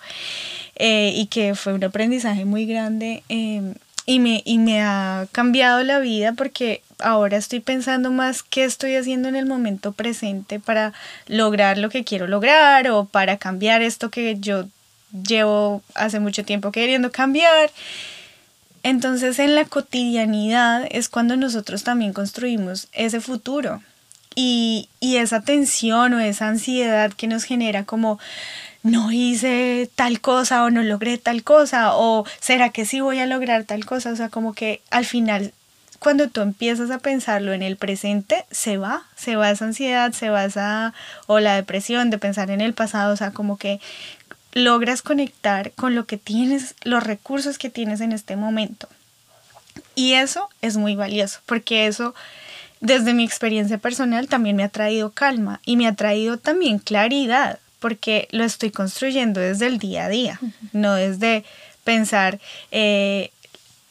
Eh, 0.83 1.13
y 1.15 1.27
que 1.27 1.53
fue 1.53 1.73
un 1.73 1.83
aprendizaje 1.83 2.43
muy 2.43 2.65
grande 2.65 3.21
em, 3.29 3.75
y, 4.07 4.17
me, 4.17 4.41
y 4.45 4.57
me 4.57 4.81
ha 4.81 5.27
cambiado 5.31 5.83
la 5.83 5.99
vida 5.99 6.33
porque 6.33 6.81
ahora 6.97 7.37
estoy 7.37 7.59
pensando 7.59 8.09
más 8.09 8.41
qué 8.41 8.63
estoy 8.63 8.95
haciendo 8.95 9.29
en 9.29 9.35
el 9.35 9.45
momento 9.45 9.91
presente 9.91 10.59
para 10.59 10.91
lograr 11.27 11.77
lo 11.77 11.91
que 11.91 12.03
quiero 12.03 12.25
lograr 12.25 12.89
o 12.89 13.05
para 13.05 13.37
cambiar 13.37 13.83
esto 13.83 14.09
que 14.09 14.39
yo 14.39 14.65
llevo 15.11 15.83
hace 15.93 16.19
mucho 16.19 16.43
tiempo 16.43 16.71
queriendo 16.71 17.11
cambiar. 17.11 17.69
Entonces 18.81 19.37
en 19.37 19.53
la 19.53 19.65
cotidianidad 19.65 20.87
es 20.89 21.09
cuando 21.09 21.37
nosotros 21.37 21.83
también 21.83 22.11
construimos 22.11 22.87
ese 22.91 23.21
futuro 23.21 23.83
y, 24.33 24.89
y 24.99 25.17
esa 25.17 25.41
tensión 25.41 26.15
o 26.15 26.19
esa 26.19 26.47
ansiedad 26.47 27.13
que 27.13 27.27
nos 27.27 27.43
genera 27.43 27.83
como 27.83 28.17
no 28.83 29.11
hice 29.11 29.89
tal 29.95 30.21
cosa 30.21 30.63
o 30.63 30.69
no 30.69 30.81
logré 30.81 31.17
tal 31.17 31.43
cosa 31.43 31.95
o 31.95 32.25
será 32.39 32.69
que 32.69 32.85
sí 32.85 32.99
voy 32.99 33.19
a 33.19 33.25
lograr 33.25 33.63
tal 33.65 33.85
cosa, 33.85 34.11
o 34.11 34.15
sea, 34.15 34.29
como 34.29 34.53
que 34.53 34.81
al 34.89 35.05
final 35.05 35.53
cuando 35.99 36.29
tú 36.29 36.41
empiezas 36.41 36.89
a 36.89 36.97
pensarlo 36.97 37.53
en 37.53 37.61
el 37.61 37.77
presente, 37.77 38.45
se 38.49 38.77
va, 38.77 39.03
se 39.15 39.35
va 39.35 39.51
esa 39.51 39.65
ansiedad, 39.65 40.11
se 40.13 40.31
va 40.31 40.45
esa 40.45 40.95
o 41.27 41.39
la 41.39 41.55
depresión 41.55 42.09
de 42.09 42.17
pensar 42.17 42.49
en 42.49 42.59
el 42.59 42.73
pasado, 42.73 43.13
o 43.13 43.15
sea, 43.15 43.29
como 43.29 43.57
que 43.57 43.79
logras 44.53 45.03
conectar 45.03 45.73
con 45.73 45.93
lo 45.93 46.07
que 46.07 46.17
tienes, 46.17 46.73
los 46.83 47.03
recursos 47.03 47.59
que 47.59 47.69
tienes 47.69 48.01
en 48.01 48.13
este 48.13 48.35
momento. 48.35 48.89
Y 49.93 50.13
eso 50.13 50.49
es 50.63 50.75
muy 50.75 50.95
valioso, 50.95 51.39
porque 51.45 51.85
eso 51.85 52.15
desde 52.79 53.13
mi 53.13 53.23
experiencia 53.23 53.77
personal 53.77 54.27
también 54.27 54.55
me 54.55 54.63
ha 54.63 54.69
traído 54.69 55.11
calma 55.11 55.61
y 55.65 55.77
me 55.77 55.85
ha 55.85 55.93
traído 55.93 56.37
también 56.37 56.79
claridad, 56.79 57.59
porque 57.81 58.27
lo 58.31 58.45
estoy 58.45 58.69
construyendo 58.69 59.41
desde 59.41 59.65
el 59.65 59.79
día 59.79 60.05
a 60.05 60.09
día, 60.09 60.39
no 60.71 60.93
desde 60.93 61.43
pensar 61.83 62.39
eh, 62.69 63.31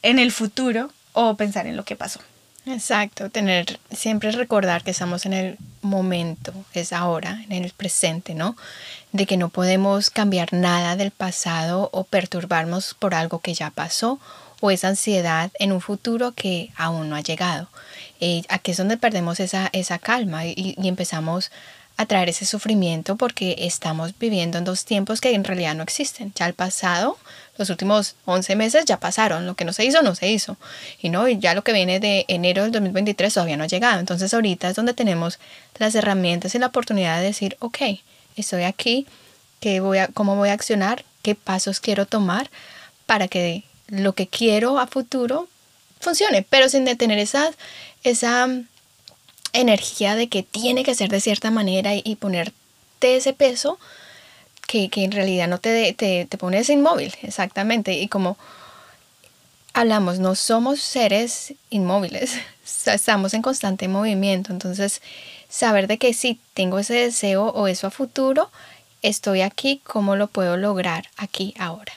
en 0.01 0.17
el 0.17 0.31
futuro 0.31 0.89
o 1.13 1.35
pensar 1.35 1.67
en 1.67 1.75
lo 1.75 1.83
que 1.83 1.97
pasó. 1.97 2.21
Exacto, 2.65 3.29
tener 3.29 3.79
siempre 3.91 4.31
recordar 4.31 4.83
que 4.83 4.91
estamos 4.91 5.25
en 5.25 5.33
el 5.33 5.57
momento, 5.81 6.53
es 6.73 6.93
ahora, 6.93 7.43
en 7.49 7.65
el 7.65 7.71
presente, 7.71 8.33
¿no? 8.33 8.55
De 9.11 9.25
que 9.25 9.35
no 9.35 9.49
podemos 9.49 10.09
cambiar 10.09 10.53
nada 10.53 10.95
del 10.95 11.11
pasado 11.11 11.89
o 11.91 12.03
perturbarnos 12.05 12.93
por 12.93 13.13
algo 13.13 13.39
que 13.39 13.53
ya 13.53 13.71
pasó 13.71 14.19
o 14.61 14.71
esa 14.71 14.89
ansiedad 14.89 15.51
en 15.59 15.71
un 15.71 15.81
futuro 15.81 16.31
que 16.33 16.69
aún 16.77 17.09
no 17.09 17.15
ha 17.15 17.21
llegado. 17.21 17.67
Eh, 18.21 18.43
aquí 18.47 18.71
es 18.71 18.77
donde 18.77 18.95
perdemos 18.95 19.39
esa, 19.39 19.69
esa 19.73 19.97
calma 19.97 20.45
y, 20.45 20.53
y 20.55 20.87
empezamos 20.87 21.51
a 21.97 22.05
traer 22.05 22.29
ese 22.29 22.45
sufrimiento 22.45 23.15
porque 23.15 23.55
estamos 23.59 24.17
viviendo 24.17 24.57
en 24.57 24.63
dos 24.63 24.85
tiempos 24.85 25.21
que 25.21 25.33
en 25.33 25.43
realidad 25.43 25.75
no 25.75 25.83
existen. 25.83 26.33
Ya 26.35 26.47
el 26.47 26.53
pasado, 26.53 27.17
los 27.57 27.69
últimos 27.69 28.15
11 28.25 28.55
meses 28.55 28.85
ya 28.85 28.99
pasaron, 28.99 29.45
lo 29.45 29.55
que 29.55 29.65
no 29.65 29.73
se 29.73 29.85
hizo, 29.85 30.01
no 30.01 30.15
se 30.15 30.29
hizo. 30.29 30.57
Y 31.01 31.09
no, 31.09 31.27
ya 31.27 31.53
lo 31.53 31.63
que 31.63 31.73
viene 31.73 31.99
de 31.99 32.25
enero 32.27 32.63
del 32.63 32.71
2023 32.71 33.33
todavía 33.33 33.57
no 33.57 33.63
ha 33.63 33.67
llegado. 33.67 33.99
Entonces 33.99 34.33
ahorita 34.33 34.69
es 34.69 34.75
donde 34.75 34.93
tenemos 34.93 35.39
las 35.77 35.93
herramientas 35.95 36.55
y 36.55 36.59
la 36.59 36.67
oportunidad 36.67 37.19
de 37.19 37.25
decir, 37.25 37.57
ok, 37.59 37.77
estoy 38.35 38.63
aquí, 38.63 39.05
¿qué 39.59 39.79
voy 39.79 39.99
a, 39.99 40.07
¿cómo 40.07 40.35
voy 40.35 40.49
a 40.49 40.53
accionar? 40.53 41.05
¿Qué 41.21 41.35
pasos 41.35 41.79
quiero 41.79 42.05
tomar 42.05 42.49
para 43.05 43.27
que 43.27 43.63
lo 43.87 44.13
que 44.13 44.27
quiero 44.27 44.79
a 44.79 44.87
futuro 44.87 45.47
funcione? 45.99 46.45
Pero 46.49 46.67
sin 46.67 46.85
detener 46.85 47.19
esa, 47.19 47.51
esa 48.03 48.47
energía 49.53 50.15
de 50.15 50.27
que 50.27 50.43
tiene 50.43 50.83
que 50.83 50.95
ser 50.95 51.09
de 51.09 51.21
cierta 51.21 51.51
manera 51.51 51.93
y, 51.95 52.15
ponerte 52.15 52.55
ese 53.01 53.33
peso 53.33 53.79
que, 54.67 54.89
en 54.93 55.11
realidad 55.11 55.47
no 55.47 55.59
te, 55.59 55.93
te, 55.93 56.25
te 56.25 56.37
pones 56.37 56.69
inmóvil, 56.69 57.13
exactamente. 57.23 57.93
Y 57.93 58.07
como 58.07 58.37
hablamos, 59.73 60.19
no 60.19 60.35
somos 60.35 60.81
seres 60.81 61.53
inmóviles, 61.69 62.37
estamos 62.85 63.33
en 63.33 63.41
constante 63.41 63.87
movimiento. 63.87 64.51
Entonces, 64.51 65.01
saber 65.49 65.87
de 65.87 65.97
que 65.97 66.13
si 66.13 66.39
tengo 66.53 66.79
ese 66.79 66.95
deseo 66.95 67.45
o 67.47 67.67
eso 67.67 67.87
a 67.87 67.91
futuro, 67.91 68.49
estoy 69.01 69.41
aquí, 69.41 69.81
¿cómo 69.83 70.15
lo 70.15 70.27
puedo 70.27 70.57
lograr 70.57 71.09
aquí 71.17 71.53
ahora? 71.57 71.93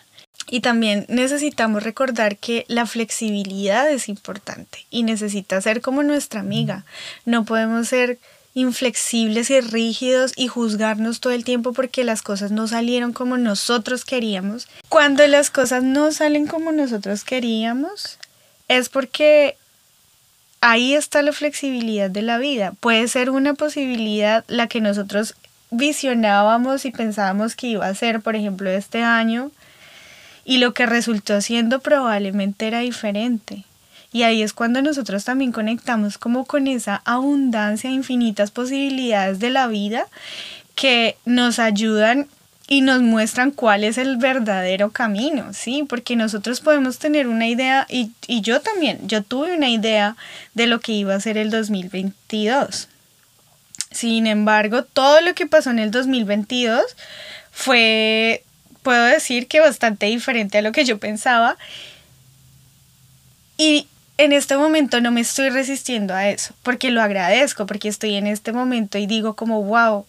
Y 0.49 0.61
también 0.61 1.07
necesitamos 1.09 1.83
recordar 1.83 2.37
que 2.37 2.65
la 2.69 2.87
flexibilidad 2.87 3.91
es 3.91 4.09
importante 4.09 4.87
y 4.91 5.03
necesita 5.03 5.61
ser 5.61 5.81
como 5.81 6.03
nuestra 6.03 6.41
amiga. 6.41 6.85
No 7.25 7.45
podemos 7.45 7.89
ser 7.89 8.19
inflexibles 8.55 9.51
y 9.51 9.61
rígidos 9.61 10.33
y 10.37 10.47
juzgarnos 10.49 11.21
todo 11.21 11.33
el 11.33 11.45
tiempo 11.45 11.73
porque 11.73 12.05
las 12.05 12.23
cosas 12.23 12.53
no 12.53 12.69
salieron 12.69 13.13
como 13.13 13.37
nosotros 13.37 14.05
queríamos. 14.05 14.69
Cuando 14.89 15.27
las 15.27 15.51
cosas 15.51 15.83
no 15.83 16.13
salen 16.13 16.47
como 16.47 16.71
nosotros 16.71 17.25
queríamos, 17.25 18.19
es 18.69 18.89
porque 18.89 19.57
ahí 20.61 20.95
está 20.95 21.23
la 21.23 21.33
flexibilidad 21.33 22.11
de 22.11 22.23
la 22.23 22.39
vida. 22.39 22.75
Puede 22.81 23.09
ser 23.09 23.31
una 23.31 23.55
posibilidad 23.55 24.45
la 24.47 24.69
que 24.69 24.81
nosotros 24.81 25.35
visionábamos 25.71 26.85
y 26.85 26.93
pensábamos 26.93 27.57
que 27.57 27.67
iba 27.67 27.87
a 27.87 27.95
ser, 27.95 28.21
por 28.21 28.37
ejemplo, 28.37 28.71
este 28.71 29.03
año 29.03 29.51
y 30.45 30.59
lo 30.59 30.75
que 30.75 30.87
resultó 30.87 31.41
siendo 31.41 31.81
probablemente 31.81 32.67
era 32.67 32.81
diferente. 32.81 33.65
Y 34.13 34.23
ahí 34.23 34.43
es 34.43 34.53
cuando 34.53 34.81
nosotros 34.81 35.25
también 35.25 35.51
conectamos 35.51 36.19
como 36.19 36.45
con 36.45 36.69
esa 36.69 37.03
abundancia, 37.05 37.91
infinitas 37.91 38.51
posibilidades 38.53 39.41
de 39.41 39.51
la 39.51 39.67
vida 39.67 40.07
que 40.77 41.17
nos 41.25 41.59
ayudan 41.59 42.29
y 42.69 42.81
nos 42.81 43.03
muestran 43.03 43.51
cuál 43.51 43.85
es 43.85 43.99
el 43.99 44.17
verdadero 44.17 44.91
camino, 44.91 45.53
¿sí? 45.53 45.85
Porque 45.87 46.17
nosotros 46.17 46.61
podemos 46.61 46.99
tener 46.99 47.27
una 47.27 47.47
idea, 47.47 47.87
y, 47.91 48.13
y 48.27 48.41
yo 48.41 48.61
también, 48.61 49.07
yo 49.07 49.23
tuve 49.23 49.55
una 49.55 49.69
idea 49.69 50.17
de 50.55 50.67
lo 50.67 50.81
que 50.81 50.93
iba 50.93 51.15
a 51.15 51.21
ser 51.21 51.37
el 51.37 51.51
2022. 51.51 52.89
Sin 53.91 54.27
embargo, 54.27 54.83
todo 54.83 55.21
lo 55.21 55.35
que 55.35 55.47
pasó 55.47 55.71
en 55.71 55.79
el 55.79 55.91
2022 55.91 56.83
fue 57.51 58.43
puedo 58.85 59.05
decir 59.05 59.49
que 59.49 59.59
bastante 59.59 60.07
diferente 60.07 60.59
a 60.59 60.63
lo 60.63 60.71
que 60.71 60.85
yo 60.85 60.99
pensaba. 60.99 61.57
Y 63.57 63.89
en 64.19 64.33
este 64.33 64.57
momento 64.57 65.01
no 65.01 65.11
me 65.11 65.23
estoy 65.23 65.49
resistiendo 65.49 66.15
a 66.15 66.29
eso, 66.29 66.55
porque 66.63 66.93
lo 66.93 67.03
agradezco, 67.03 67.67
porque 67.67 67.89
estoy 67.89 68.15
en 68.15 68.29
este 68.29 68.53
momento 68.53 68.99
y 68.99 69.07
digo 69.07 69.35
como, 69.35 69.63
wow, 69.65 70.07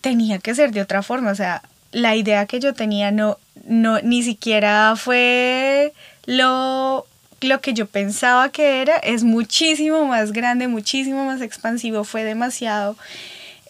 tenía 0.00 0.38
que 0.38 0.54
ser 0.54 0.70
de 0.70 0.82
otra 0.82 1.02
forma, 1.02 1.32
o 1.32 1.34
sea, 1.34 1.62
la 1.90 2.14
idea 2.14 2.46
que 2.46 2.60
yo 2.60 2.74
tenía 2.74 3.10
no, 3.10 3.38
no, 3.64 4.00
ni 4.00 4.22
siquiera 4.22 4.94
fue 4.96 5.92
lo, 6.26 7.06
lo 7.40 7.60
que 7.60 7.74
yo 7.74 7.86
pensaba 7.86 8.50
que 8.50 8.82
era, 8.82 8.96
es 8.96 9.24
muchísimo 9.24 10.06
más 10.06 10.32
grande, 10.32 10.68
muchísimo 10.68 11.24
más 11.24 11.40
expansivo, 11.40 12.04
fue 12.04 12.24
demasiado 12.24 12.96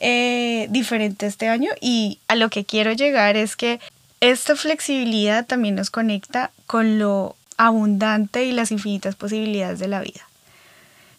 eh, 0.04 0.66
diferente 0.68 1.26
este 1.26 1.48
año 1.48 1.70
y 1.80 2.18
a 2.26 2.34
lo 2.34 2.50
que 2.50 2.64
quiero 2.64 2.90
llegar 2.92 3.36
es 3.36 3.54
que 3.54 3.78
esta 4.20 4.56
flexibilidad 4.56 5.46
también 5.46 5.76
nos 5.76 5.90
conecta 5.90 6.50
con 6.66 6.98
lo 6.98 7.36
abundante 7.56 8.44
y 8.44 8.50
las 8.50 8.72
infinitas 8.72 9.14
posibilidades 9.14 9.78
de 9.78 9.86
la 9.86 10.00
vida. 10.00 10.28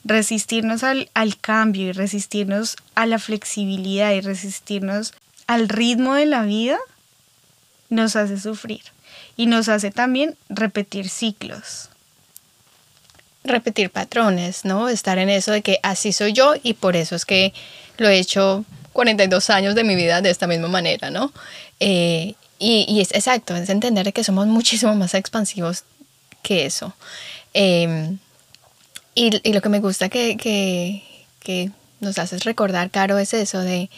Resistirnos 0.04 0.84
al, 0.84 1.10
al 1.14 1.38
cambio 1.38 1.88
y 1.88 1.92
resistirnos 1.94 2.76
a 2.94 3.06
la 3.06 3.20
flexibilidad 3.20 4.12
y 4.12 4.20
resistirnos 4.20 5.14
al 5.48 5.70
ritmo 5.70 6.16
de 6.16 6.26
la 6.26 6.44
vida 6.44 6.78
nos 7.90 8.18
hace 8.18 8.38
sufrir 8.38 8.82
y 9.38 9.46
nos 9.46 9.70
hace 9.70 9.92
también 9.92 10.36
repetir 10.50 11.08
ciclos. 11.10 11.90
repetir 13.46 13.90
patrones, 13.90 14.66
¿no? 14.66 14.90
Estar 14.90 15.18
en 15.18 15.30
eso 15.30 15.52
de 15.52 15.62
que 15.62 15.80
así 15.84 16.12
soy 16.14 16.34
yo 16.34 16.54
y 16.64 16.74
por 16.74 16.96
eso 16.96 17.16
es 17.16 17.26
que 17.26 17.54
lo 17.98 18.10
he 18.10 18.20
hecho 18.20 18.66
42 18.94 19.50
años 19.50 19.76
de 19.76 19.84
mi 19.84 19.96
vida 19.96 20.22
de 20.22 20.30
esta 20.30 20.48
misma 20.48 20.68
manera, 20.68 21.10
¿no? 21.10 21.32
Eh, 21.80 22.36
y, 22.60 23.02
es 23.02 23.12
exacto, 23.12 23.56
es 23.56 23.70
entender 23.70 24.14
que 24.14 24.24
somos 24.24 24.48
muchísimo 24.48 24.96
más 24.96 25.14
expansivos 25.16 25.84
que 26.42 26.66
eso. 26.66 26.94
Em, 27.54 28.20
y, 29.16 29.52
lo 29.52 29.62
que 29.62 29.70
me 29.70 29.80
gusta 29.80 30.10
que, 30.10 30.38
que, 30.38 31.04
que 31.40 31.72
nos 32.00 32.18
haces 32.20 32.46
recordar, 32.46 32.90
Caro, 32.90 33.18
es 33.18 33.34
eso 33.34 33.60
de 33.60 33.90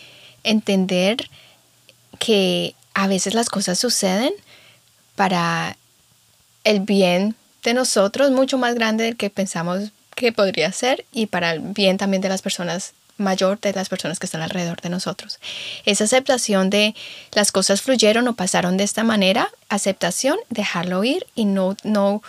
entender 0.43 1.29
que 2.17 2.75
a 2.93 3.07
veces 3.07 3.33
las 3.33 3.49
cosas 3.49 3.77
suceden 3.77 4.33
para 5.15 5.77
el 6.63 6.79
bien 6.79 7.35
de 7.63 7.73
nosotros, 7.73 8.31
mucho 8.31 8.57
más 8.57 8.75
grande 8.75 9.03
del 9.03 9.17
que 9.17 9.29
pensamos 9.29 9.91
que 10.15 10.31
podría 10.31 10.71
ser, 10.71 11.05
y 11.11 11.27
para 11.27 11.51
el 11.51 11.59
bien 11.59 11.97
también 11.97 12.21
de 12.21 12.29
las 12.29 12.41
personas 12.41 12.93
mayor 13.17 13.59
de 13.59 13.73
las 13.73 13.89
personas 13.89 14.19
que 14.19 14.25
están 14.25 14.41
alrededor 14.41 14.81
de 14.81 14.89
nosotros. 14.89 15.39
Esa 15.85 16.03
aceptación 16.03 16.69
de 16.69 16.95
las 17.33 17.51
cosas 17.51 17.81
fluyeron 17.81 18.27
o 18.27 18.35
pasaron 18.35 18.77
de 18.77 18.83
esta 18.83 19.03
manera, 19.03 19.49
aceptación, 19.69 20.37
dejarlo 20.49 21.03
ir 21.03 21.25
y 21.35 21.45
no, 21.45 21.75
no 21.83 22.21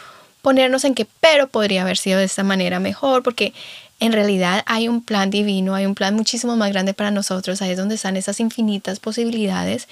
ponernos 0.42 0.84
en 0.84 0.94
que, 0.94 1.06
pero 1.20 1.48
podría 1.48 1.82
haber 1.82 1.96
sido 1.96 2.18
de 2.18 2.24
esta 2.24 2.44
manera 2.44 2.78
mejor, 2.78 3.22
porque 3.22 3.52
en 3.98 4.12
realidad 4.12 4.62
hay 4.66 4.88
un 4.88 5.02
plan 5.02 5.30
divino, 5.30 5.74
hay 5.74 5.86
un 5.86 5.94
plan 5.94 6.14
muchísimo 6.14 6.54
más 6.54 6.70
grande 6.70 6.94
para 6.94 7.10
nosotros, 7.10 7.62
ahí 7.62 7.70
es 7.70 7.78
donde 7.78 7.94
están 7.94 8.16
esas 8.16 8.40
infinitas 8.40 9.00
posibilidades 9.00 9.88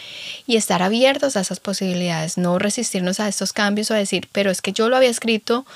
y 0.47 0.57
estar 0.57 0.83
abiertos 0.83 1.37
a 1.37 1.41
esas 1.41 1.59
posibilidades, 1.59 2.37
no 2.39 2.59
resistirnos 2.59 3.19
a 3.19 3.29
estos 3.29 3.53
cambios 3.53 3.91
o 3.91 3.95
a 3.95 3.99
decir, 3.99 4.29
pero 4.31 4.51
es 4.51 4.61
que 4.61 4.73
yo 4.73 4.89
lo 4.89 4.97
había 4.97 5.09
escrito 5.09 5.67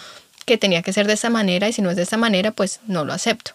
que 0.44 0.58
tenía 0.58 0.82
que 0.82 0.92
ser 0.92 1.06
de 1.06 1.14
esa 1.14 1.30
manera 1.30 1.68
y 1.68 1.72
si 1.72 1.82
no 1.82 1.90
es 1.90 1.96
de 1.96 2.02
esa 2.02 2.16
manera, 2.16 2.52
pues 2.52 2.80
no 2.86 3.04
lo 3.04 3.12
acepto 3.12 3.52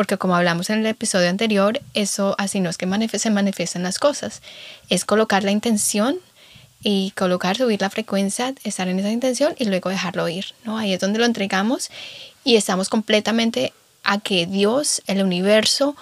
porque 0.00 0.16
como 0.16 0.34
hablamos 0.34 0.70
en 0.70 0.78
el 0.78 0.86
episodio 0.86 1.28
anterior, 1.28 1.78
eso 1.92 2.34
así 2.38 2.58
no 2.58 2.70
es 2.70 2.78
que 2.78 2.86
se 3.18 3.28
manifiestan 3.28 3.82
las 3.82 3.98
cosas, 3.98 4.40
es 4.88 5.04
colocar 5.04 5.44
la 5.44 5.50
intención 5.50 6.18
y 6.82 7.10
colocar, 7.10 7.58
subir 7.58 7.82
la 7.82 7.90
frecuencia, 7.90 8.54
estar 8.64 8.88
en 8.88 8.98
esa 8.98 9.10
intención 9.10 9.54
y 9.58 9.66
luego 9.66 9.90
dejarlo 9.90 10.26
ir, 10.30 10.54
¿no? 10.64 10.78
Ahí 10.78 10.94
es 10.94 11.00
donde 11.00 11.18
lo 11.18 11.26
entregamos 11.26 11.90
y 12.44 12.56
estamos 12.56 12.88
completamente 12.88 13.74
a 14.02 14.20
que 14.20 14.46
Dios, 14.46 15.02
el 15.06 15.22
universo, 15.22 15.96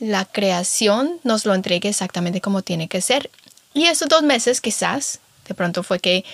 la 0.00 0.24
creación 0.24 1.20
nos 1.22 1.46
lo 1.46 1.54
entregue 1.54 1.88
exactamente 1.88 2.40
como 2.40 2.62
tiene 2.62 2.88
que 2.88 3.00
ser. 3.00 3.30
Y 3.74 3.84
esos 3.84 4.08
dos 4.08 4.24
meses 4.24 4.60
quizás, 4.60 5.20
de 5.46 5.54
pronto 5.54 5.84
fue 5.84 6.00
que 6.00 6.24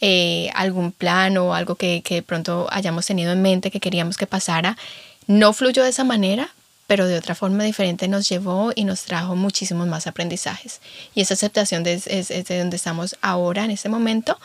eh, 0.00 0.48
algún 0.54 0.90
plan 0.90 1.36
o 1.36 1.54
algo 1.54 1.74
que, 1.74 2.00
que 2.02 2.14
de 2.14 2.22
pronto 2.22 2.66
hayamos 2.70 3.04
tenido 3.04 3.30
en 3.30 3.42
mente 3.42 3.70
que 3.70 3.78
queríamos 3.78 4.16
que 4.16 4.26
pasara, 4.26 4.78
no 5.26 5.52
fluyó 5.52 5.82
de 5.82 5.90
esa 5.90 6.04
manera, 6.04 6.48
pero 6.92 7.06
de 7.06 7.16
otra 7.16 7.34
forma 7.34 7.64
diferente 7.64 8.06
nos 8.06 8.28
llevó 8.28 8.70
y 8.74 8.84
nos 8.84 9.04
trajo 9.04 9.34
muchísimos 9.34 9.88
más 9.88 10.06
aprendizajes. 10.06 10.82
Y 11.14 11.22
esa 11.22 11.32
aceptación 11.32 11.86
es, 11.86 12.04
de 12.04 12.58
donde 12.58 12.76
estamos 12.76 13.16
ahora, 13.22 13.64
en 13.64 13.70
este 13.70 13.88
momento, 13.88 14.38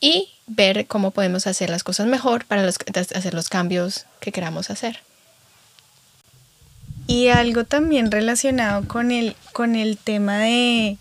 y 0.00 0.30
ver 0.48 0.88
cómo 0.88 1.12
podemos 1.12 1.46
hacer 1.46 1.70
las 1.70 1.84
cosas 1.84 2.08
mejor 2.08 2.44
para 2.44 2.66
hacer 2.66 3.34
los 3.34 3.48
cambios 3.48 4.06
que 4.18 4.32
queramos 4.32 4.68
hacer. 4.68 4.98
Y 7.06 7.28
algo 7.28 7.62
también 7.62 8.10
relacionado 8.10 8.88
con 8.88 9.12
el, 9.12 9.36
con 9.52 9.76
el 9.76 9.96
tema 9.96 10.38
de, 10.38 10.96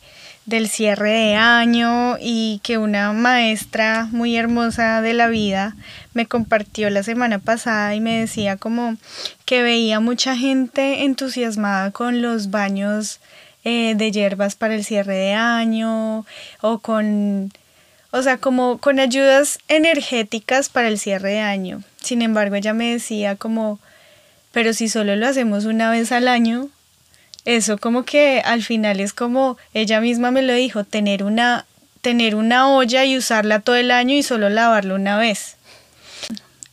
del 0.49 0.67
cierre 0.67 1.11
de 1.11 1.35
año 1.35 2.17
y 2.19 2.59
que 2.63 2.77
una 2.77 3.13
maestra 3.13 4.07
muy 4.11 4.35
hermosa 4.35 5.01
de 5.01 5.13
la 5.13 5.27
vida 5.27 5.75
me 6.13 6.25
compartió 6.25 6.89
la 6.89 7.03
semana 7.03 7.39
pasada 7.39 7.95
y 7.95 8.01
me 8.01 8.19
decía 8.19 8.57
como 8.57 8.97
que 9.45 9.61
veía 9.61 9.99
mucha 9.99 10.35
gente 10.35 11.05
entusiasmada 11.05 11.91
con 11.91 12.21
los 12.21 12.49
baños 12.49 13.19
eh, 13.63 13.93
de 13.95 14.11
hierbas 14.11 14.55
para 14.55 14.75
el 14.75 14.83
cierre 14.83 15.15
de 15.15 15.33
año 15.33 16.25
o 16.61 16.79
con 16.79 17.51
o 18.11 18.23
sea, 18.23 18.37
como 18.37 18.79
con 18.79 18.99
ayudas 18.99 19.59
energéticas 19.67 20.69
para 20.69 20.87
el 20.87 20.97
cierre 20.97 21.33
de 21.33 21.39
año. 21.41 21.83
Sin 22.01 22.23
embargo, 22.23 22.55
ella 22.55 22.73
me 22.73 22.91
decía 22.91 23.35
como, 23.35 23.79
pero 24.51 24.73
si 24.73 24.89
solo 24.89 25.15
lo 25.15 25.27
hacemos 25.27 25.65
una 25.65 25.91
vez 25.91 26.11
al 26.11 26.27
año, 26.27 26.69
eso 27.45 27.77
como 27.77 28.03
que 28.03 28.41
al 28.43 28.63
final 28.63 28.99
es 28.99 29.13
como 29.13 29.57
ella 29.73 30.01
misma 30.01 30.31
me 30.31 30.41
lo 30.41 30.53
dijo, 30.53 30.83
tener 30.83 31.23
una, 31.23 31.65
tener 32.01 32.35
una 32.35 32.69
olla 32.69 33.05
y 33.05 33.17
usarla 33.17 33.59
todo 33.59 33.75
el 33.75 33.91
año 33.91 34.15
y 34.15 34.23
solo 34.23 34.49
lavarla 34.49 34.95
una 34.95 35.17
vez. 35.17 35.55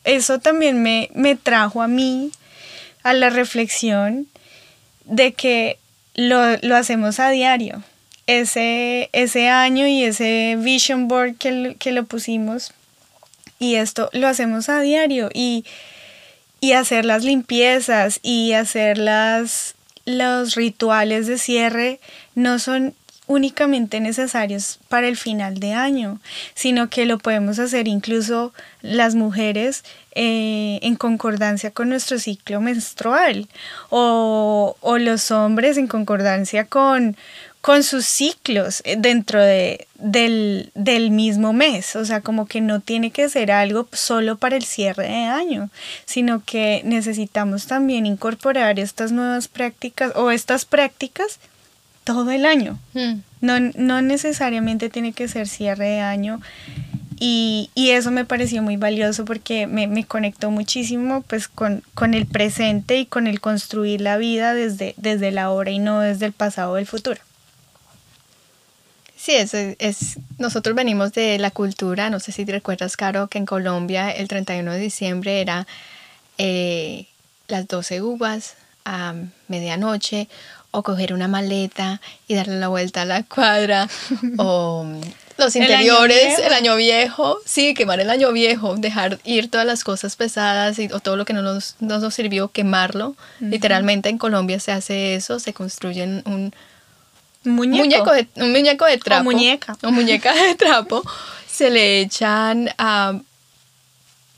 Eso 0.03 0.39
también 0.39 0.81
me, 0.81 1.09
me 1.13 1.35
trajo 1.35 1.81
a 1.81 1.87
mí 1.87 2.31
a 3.03 3.13
la 3.13 3.29
reflexión 3.29 4.27
de 5.05 5.33
que 5.33 5.79
lo, 6.15 6.57
lo 6.61 6.75
hacemos 6.75 7.19
a 7.19 7.29
diario. 7.29 7.83
Ese, 8.25 9.09
ese 9.13 9.47
año 9.47 9.87
y 9.87 10.03
ese 10.03 10.57
vision 10.59 11.07
board 11.07 11.37
que, 11.37 11.77
que 11.79 11.93
lo 11.93 12.05
pusimos 12.05 12.73
y 13.59 13.75
esto 13.75 14.09
lo 14.11 14.27
hacemos 14.27 14.67
a 14.67 14.81
diario 14.81 15.29
y, 15.33 15.65
y 16.59 16.73
hacer 16.73 17.05
las 17.05 17.23
limpiezas 17.23 18.19
y 18.21 18.51
hacer 18.51 18.97
las, 18.97 19.76
los 20.07 20.55
rituales 20.55 21.27
de 21.27 21.37
cierre 21.37 21.99
no 22.33 22.59
son 22.59 22.95
únicamente 23.27 23.99
necesarios 23.99 24.79
para 24.87 25.09
el 25.09 25.17
final 25.17 25.59
de 25.59 25.73
año, 25.73 26.21
sino 26.53 26.89
que 26.89 27.05
lo 27.05 27.17
podemos 27.17 27.59
hacer 27.59 27.89
incluso 27.89 28.53
las 28.81 29.15
mujeres 29.15 29.83
eh, 30.15 30.79
en 30.81 30.95
concordancia 30.95 31.71
con 31.71 31.89
nuestro 31.89 32.19
ciclo 32.19 32.61
menstrual 32.61 33.49
o, 33.89 34.77
o 34.79 34.97
los 34.97 35.29
hombres 35.29 35.77
en 35.77 35.87
concordancia 35.87 36.63
con, 36.63 37.17
con 37.67 37.83
sus 37.83 38.05
ciclos 38.05 38.81
eh, 38.85 38.95
dentro 38.97 39.41
de, 39.43 39.87
del, 39.95 40.71
del, 40.73 41.11
mismo 41.11 41.51
mes. 41.51 41.97
O 41.97 42.05
sea, 42.05 42.21
como 42.21 42.45
que 42.45 42.61
no 42.61 42.79
tiene 42.79 43.11
que 43.11 43.27
ser 43.27 43.51
algo 43.51 43.89
solo 43.91 44.37
para 44.37 44.55
el 44.55 44.63
cierre 44.63 45.03
de 45.03 45.25
año, 45.25 45.69
sino 46.05 46.41
que 46.45 46.81
necesitamos 46.85 47.67
también 47.67 48.05
incorporar 48.05 48.79
estas 48.79 49.11
nuevas 49.11 49.49
prácticas 49.49 50.13
o 50.15 50.31
estas 50.31 50.63
prácticas 50.63 51.39
todo 52.05 52.31
el 52.31 52.45
año. 52.45 52.79
Hmm. 52.93 53.15
No, 53.41 53.59
no 53.59 54.01
necesariamente 54.01 54.87
tiene 54.87 55.11
que 55.11 55.27
ser 55.27 55.45
cierre 55.45 55.89
de 55.89 55.99
año. 55.99 56.39
Y, 57.19 57.69
y, 57.75 57.89
eso 57.89 58.11
me 58.11 58.23
pareció 58.23 58.63
muy 58.63 58.77
valioso 58.77 59.25
porque 59.25 59.67
me, 59.67 59.87
me 59.87 60.05
conectó 60.05 60.51
muchísimo 60.51 61.21
pues 61.27 61.49
con, 61.49 61.83
con, 61.95 62.13
el 62.13 62.27
presente 62.27 62.97
y 62.97 63.07
con 63.07 63.27
el 63.27 63.41
construir 63.41 63.99
la 63.99 64.15
vida 64.15 64.53
desde, 64.53 64.93
desde 64.95 65.31
la 65.31 65.49
hora 65.49 65.71
y 65.71 65.79
no 65.79 65.99
desde 65.99 66.27
el 66.27 66.31
pasado 66.31 66.71
o 66.71 66.77
el 66.77 66.85
futuro. 66.85 67.19
Sí, 69.17 69.35
es, 69.35 69.53
es, 69.53 70.19
nosotros 70.37 70.75
venimos 70.75 71.11
de 71.11 71.39
la 71.39 71.49
cultura, 71.51 72.09
no 72.09 72.19
sé 72.19 72.31
si 72.31 72.45
te 72.45 72.51
recuerdas, 72.51 72.95
Caro, 72.95 73.27
que 73.27 73.39
en 73.39 73.47
Colombia 73.47 74.11
el 74.11 74.27
31 74.27 74.71
de 74.71 74.79
diciembre 74.79 75.41
era 75.41 75.65
eh, 76.37 77.07
las 77.47 77.67
12 77.67 78.01
uvas 78.03 78.55
a 78.85 79.15
medianoche, 79.47 80.29
o 80.71 80.83
coger 80.83 81.13
una 81.13 81.27
maleta 81.27 81.99
y 82.27 82.35
darle 82.35 82.59
la 82.59 82.67
vuelta 82.67 83.01
a 83.01 83.05
la 83.05 83.23
cuadra, 83.23 83.89
o 84.37 84.85
los 85.37 85.55
interiores, 85.55 86.39
el 86.39 86.53
año, 86.53 86.75
viejo, 86.75 87.39
sí, 87.45 87.73
quemar 87.73 87.99
el 87.99 88.09
año 88.09 88.31
viejo, 88.31 88.75
dejar 88.75 89.19
ir 89.23 89.49
todas 89.49 89.65
las 89.65 89.83
cosas 89.83 90.15
pesadas 90.15 90.77
y, 90.79 90.91
o 90.91 90.99
todo 90.99 91.15
lo 91.15 91.25
que 91.25 91.33
no 91.33 91.41
nos, 91.41 91.75
nos 91.79 92.13
sirvió, 92.13 92.49
quemarlo. 92.49 93.15
Literalmente 93.39 94.09
en 94.09 94.17
Colombia 94.17 94.59
se 94.59 94.71
hace 94.71 95.15
eso, 95.15 95.39
se 95.39 95.53
construyen 95.53 96.23
un 96.25 96.53
un 97.47 97.55
muñeco. 97.55 98.11
de, 98.11 98.27
un 98.35 98.51
muñeco 98.51 98.85
de 98.85 98.97
trapo. 98.97 99.21
O 99.21 99.23
muñeca. 99.23 99.77
O 99.83 99.91
muñeca 99.91 100.33
de 100.33 100.55
trapo. 100.55 101.03
se 101.47 101.69
le 101.69 102.01
echan 102.01 102.69
a 102.77 103.19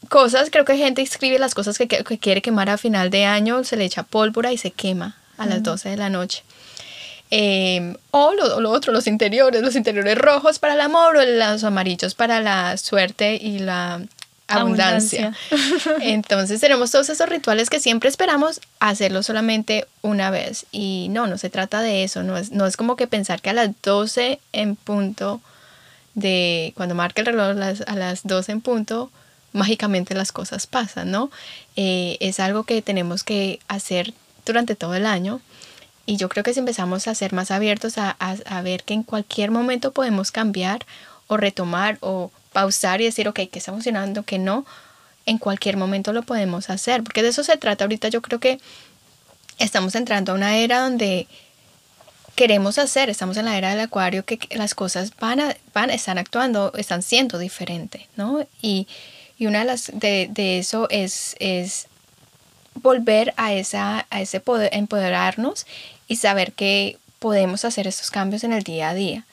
cosas, 0.07 0.49
creo 0.49 0.65
que 0.65 0.77
gente 0.77 1.01
escribe 1.01 1.39
las 1.39 1.53
cosas 1.53 1.77
que, 1.77 1.87
quiere 1.87 2.41
quemar 2.41 2.69
a 2.69 2.77
final 2.77 3.09
de 3.09 3.25
año, 3.25 3.63
se 3.63 3.77
le 3.77 3.85
echa 3.85 4.03
pólvora 4.03 4.51
y 4.51 4.57
se 4.57 4.71
quema 4.71 5.17
a 5.37 5.45
las 5.45 5.63
12 5.63 5.89
de 5.89 5.97
la 5.97 6.09
noche. 6.09 6.43
Em, 7.31 7.95
o 8.11 8.33
lo, 8.33 8.59
lo, 8.59 8.71
otro, 8.71 8.91
los 8.91 9.05
interiores, 9.05 9.61
los 9.61 9.75
interiores 9.75 10.17
rojos 10.17 10.57
para 10.57 10.73
el 10.73 10.81
amor 10.81 11.17
o 11.17 11.23
los 11.23 11.63
amarillos 11.63 12.15
para 12.15 12.41
la 12.41 12.75
suerte 12.77 13.35
y 13.35 13.59
la 13.59 14.01
abundancia. 14.49 15.33
Entonces 16.01 16.59
tenemos 16.59 16.91
todos 16.91 17.09
esos 17.09 17.29
rituales 17.29 17.69
que 17.69 17.79
siempre 17.79 18.09
esperamos 18.09 18.61
hacerlo 18.79 19.23
solamente 19.23 19.87
una 20.01 20.29
vez. 20.31 20.65
Y 20.71 21.07
no, 21.11 21.27
no 21.27 21.37
se 21.37 21.49
trata 21.49 21.81
de 21.81 22.03
eso. 22.03 22.23
No 22.23 22.37
es, 22.37 22.51
no 22.51 22.65
es 22.65 22.77
como 22.77 22.95
que 22.95 23.07
pensar 23.07 23.41
que 23.41 23.49
a 23.49 23.53
las 23.53 23.69
12 23.81 24.39
en 24.51 24.75
punto 24.75 25.41
de 26.15 26.73
cuando 26.75 26.95
marca 26.95 27.21
el 27.21 27.27
reloj 27.27 27.57
a 27.87 27.95
las, 27.95 28.23
12 28.23 28.51
en 28.51 28.61
punto, 28.61 29.11
mágicamente 29.53 30.15
las 30.15 30.31
cosas 30.31 30.67
pasan, 30.67 31.11
¿no? 31.11 31.31
Eh, 31.75 32.17
es 32.19 32.39
algo 32.39 32.63
que 32.63 32.81
tenemos 32.81 33.23
que 33.23 33.59
hacer 33.67 34.13
durante 34.45 34.75
todo 34.75 34.95
el 34.95 35.05
año. 35.05 35.41
Y 36.05 36.17
yo 36.17 36.27
creo 36.27 36.43
que 36.43 36.53
si 36.53 36.59
empezamos 36.59 37.07
a 37.07 37.13
ser 37.13 37.33
más 37.33 37.51
abiertos 37.51 37.99
a, 37.99 38.09
a 38.19 38.61
ver 38.63 38.83
que 38.83 38.95
en 38.95 39.03
cualquier 39.03 39.51
momento 39.51 39.91
podemos 39.91 40.31
cambiar 40.31 40.85
o 41.27 41.37
retomar 41.37 41.99
o 42.01 42.31
pausar 42.51 43.01
y 43.01 43.05
decir, 43.05 43.27
ok, 43.27 43.41
¿qué 43.51 43.59
está 43.59 43.71
funcionando? 43.71 44.23
¿Qué 44.23 44.39
no? 44.39 44.65
en 45.29 45.37
cualquier 45.37 45.77
momento 45.77 46.11
lo 46.11 46.23
podemos 46.23 46.71
hacer, 46.71 47.03
porque 47.03 47.21
de 47.21 47.29
eso 47.29 47.43
se 47.43 47.55
trata. 47.55 47.83
Ahorita 47.83 48.07
yo 48.07 48.19
creo 48.19 48.39
que 48.39 48.59
estamos 49.59 49.93
entrando 49.93 50.31
a 50.31 50.35
una 50.35 50.57
era 50.57 50.79
donde 50.81 51.27
queremos 52.33 52.79
hacer, 52.79 53.11
estamos 53.11 53.37
en 53.37 53.45
la 53.45 53.55
era 53.55 53.69
del 53.69 53.81
acuario, 53.81 54.25
que 54.25 54.39
las 54.51 54.73
cosas 54.73 55.11
van 55.19 55.39
a, 55.39 55.55
van, 55.71 55.91
están 55.91 56.17
actuando, 56.17 56.71
están 56.75 57.03
siendo 57.03 57.37
diferentes, 57.37 58.03
¿no? 58.15 58.47
Y, 58.61 58.87
una 59.39 59.59
de 59.59 59.65
las 59.65 59.91
de, 59.93 60.27
de, 60.31 60.59
eso 60.59 60.87
es, 60.89 61.35
es 61.39 61.87
volver 62.73 63.33
a, 63.37 63.53
esa, 63.53 64.05
a 64.09 64.21
ese 64.21 64.41
poder, 64.41 64.69
empoderarnos 64.73 65.65
y 66.09 66.17
saber 66.17 66.51
que 66.53 66.97
podemos 67.19 67.63
hacer 67.63 67.87
estos 67.87 68.11
cambios 68.11 68.43
en 68.43 68.51
el 68.51 68.63
día 68.63 68.89
a 68.89 68.93
día. 68.93 69.25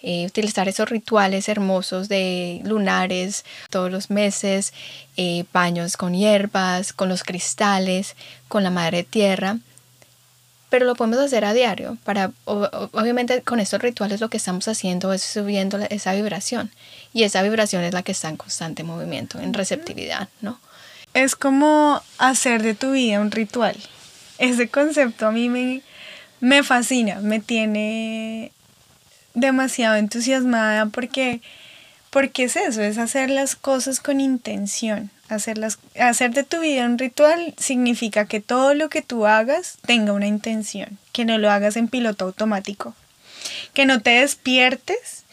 Eh, 0.00 0.26
utilizar 0.26 0.68
esos 0.68 0.88
rituales 0.88 1.48
hermosos 1.48 2.08
de 2.08 2.60
lunares 2.64 3.44
todos 3.68 3.90
los 3.90 4.10
meses, 4.10 4.72
eh, 5.16 5.44
baños 5.52 5.96
con 5.96 6.14
hierbas, 6.14 6.92
con 6.92 7.08
los 7.08 7.24
cristales, 7.24 8.14
con 8.46 8.62
la 8.62 8.70
madre 8.70 9.02
tierra. 9.02 9.58
Pero 10.70 10.86
lo 10.86 10.94
podemos 10.94 11.18
hacer 11.18 11.44
a 11.44 11.52
diario. 11.52 11.96
Para, 12.04 12.30
obviamente 12.44 13.42
con 13.42 13.58
estos 13.58 13.80
rituales 13.80 14.20
lo 14.20 14.28
que 14.28 14.36
estamos 14.36 14.68
haciendo 14.68 15.12
es 15.12 15.22
subiendo 15.22 15.78
esa 15.90 16.12
vibración. 16.12 16.70
Y 17.12 17.24
esa 17.24 17.42
vibración 17.42 17.82
es 17.82 17.92
la 17.92 18.02
que 18.02 18.12
está 18.12 18.28
en 18.28 18.36
constante 18.36 18.84
movimiento, 18.84 19.40
en 19.40 19.52
receptividad, 19.52 20.28
¿no? 20.42 20.60
Es 21.14 21.34
como 21.34 22.02
hacer 22.18 22.62
de 22.62 22.74
tu 22.74 22.92
vida 22.92 23.20
un 23.20 23.32
ritual. 23.32 23.76
Ese 24.36 24.68
concepto 24.68 25.26
a 25.26 25.32
mí 25.32 25.48
me, 25.48 25.82
me 26.38 26.62
fascina, 26.62 27.16
me 27.20 27.40
tiene 27.40 28.52
demasiado 29.34 29.96
entusiasmada 29.96 30.86
porque, 30.86 31.40
porque 32.10 32.44
es 32.44 32.56
eso, 32.56 32.82
es 32.82 32.98
hacer 32.98 33.30
las 33.30 33.56
cosas 33.56 34.00
con 34.00 34.20
intención. 34.20 35.10
Hacerlas, 35.28 35.78
hacer 36.00 36.30
de 36.30 36.42
tu 36.42 36.60
vida 36.60 36.86
un 36.86 36.98
ritual 36.98 37.54
significa 37.58 38.24
que 38.24 38.40
todo 38.40 38.72
lo 38.72 38.88
que 38.88 39.02
tú 39.02 39.26
hagas 39.26 39.76
tenga 39.84 40.14
una 40.14 40.26
intención, 40.26 40.98
que 41.12 41.26
no 41.26 41.36
lo 41.36 41.50
hagas 41.50 41.76
en 41.76 41.88
piloto 41.88 42.24
automático, 42.24 42.94
que 43.74 43.84
no 43.84 44.00
te 44.00 44.10
despiertes 44.10 45.24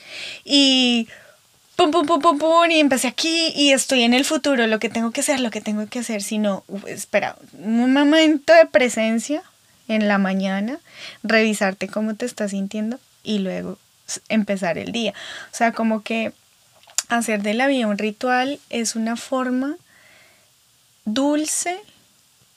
y 0.44 1.08
pum, 1.78 1.92
pum, 1.92 2.06
pum, 2.06 2.20
pum, 2.20 2.38
pum, 2.38 2.72
y 2.72 2.80
empecé 2.80 3.08
aquí 3.08 3.54
y 3.56 3.72
estoy 3.72 4.04
en 4.04 4.14
el 4.14 4.26
futuro, 4.26 4.68
lo 4.68 4.80
que 4.80 4.90
tengo 4.90 5.12
que 5.12 5.22
hacer, 5.22 5.40
lo 5.40 5.52
que 5.52 5.62
tengo 5.62 5.88
que 5.88 6.00
hacer, 6.00 6.22
sino, 6.22 6.64
espera, 6.88 7.38
un 7.58 7.94
momento 7.94 8.54
de 8.54 8.66
presencia 8.66 9.44
en 9.88 10.08
la 10.08 10.18
mañana, 10.18 10.80
revisarte 11.24 11.88
cómo 11.88 12.16
te 12.16 12.26
estás 12.26 12.52
sintiendo 12.52 13.00
y 13.24 13.40
luego 13.40 13.78
empezar 14.30 14.78
el 14.78 14.92
día. 14.92 15.14
O 15.52 15.56
sea, 15.56 15.72
como 15.72 16.04
que 16.04 16.32
hacer 17.10 17.42
de 17.42 17.54
la 17.54 17.68
vida 17.68 17.88
un 17.88 17.98
ritual 17.98 18.60
es 18.70 18.96
una 18.96 19.16
forma 19.16 19.76
dulce 21.06 21.78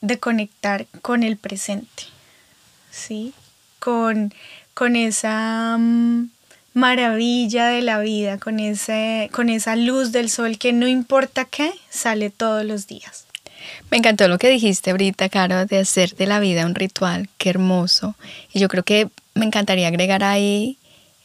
de 0.01 0.19
conectar 0.19 0.87
con 1.03 1.23
el 1.23 1.37
presente, 1.37 2.05
¿sí? 2.91 3.33
Con, 3.79 4.33
con 4.75 4.97
esa 4.97 5.77
mm, 5.79 6.31
maravilla 6.75 7.67
de 7.69 7.83
la 7.83 7.99
vida, 8.01 8.39
con, 8.39 8.61
ese, 8.61 9.29
con 9.33 9.49
esa 9.49 9.77
luz 9.77 10.13
del 10.13 10.31
sol 10.31 10.59
que 10.59 10.73
no 10.73 10.87
importa 10.87 11.45
qué, 11.45 11.73
sale 11.91 12.31
todos 12.31 12.65
los 12.65 12.87
días. 12.87 13.27
Me 13.91 13.99
encantó 13.99 14.29
lo 14.29 14.39
que 14.39 14.49
dijiste 14.49 14.91
ahorita, 14.91 15.29
Caro, 15.29 15.67
de 15.67 15.79
hacer 15.79 16.15
de 16.15 16.27
la 16.27 16.41
vida 16.41 16.65
un 16.65 16.75
ritual, 16.75 17.29
qué 17.39 17.51
hermoso. 17.51 18.15
Y 18.53 18.61
yo 18.61 18.69
creo 18.69 18.83
que 18.83 19.09
me 19.35 19.45
encantaría 19.45 19.89
agregar 19.89 20.23
ahí 20.23 20.79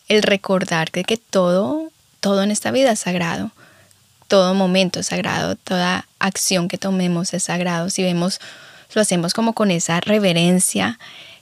el 0.07 0.23
recordar 0.23 0.91
de 0.91 1.03
que 1.03 1.17
todo, 1.17 1.91
todo 2.19 2.43
en 2.43 2.51
esta 2.51 2.71
vida 2.71 2.91
es 2.91 2.99
sagrado, 2.99 3.51
todo 4.27 4.53
momento 4.53 4.99
es 4.99 5.07
sagrado, 5.07 5.55
toda 5.55 6.07
acción 6.19 6.67
que 6.67 6.77
tomemos 6.77 7.33
es 7.33 7.43
sagrado. 7.43 7.89
Si 7.89 8.03
vemos, 8.03 8.39
lo 8.93 9.01
hacemos 9.01 9.33
como 9.33 9.53
con 9.53 9.71
esa 9.71 9.99
reverencia, 9.99 10.99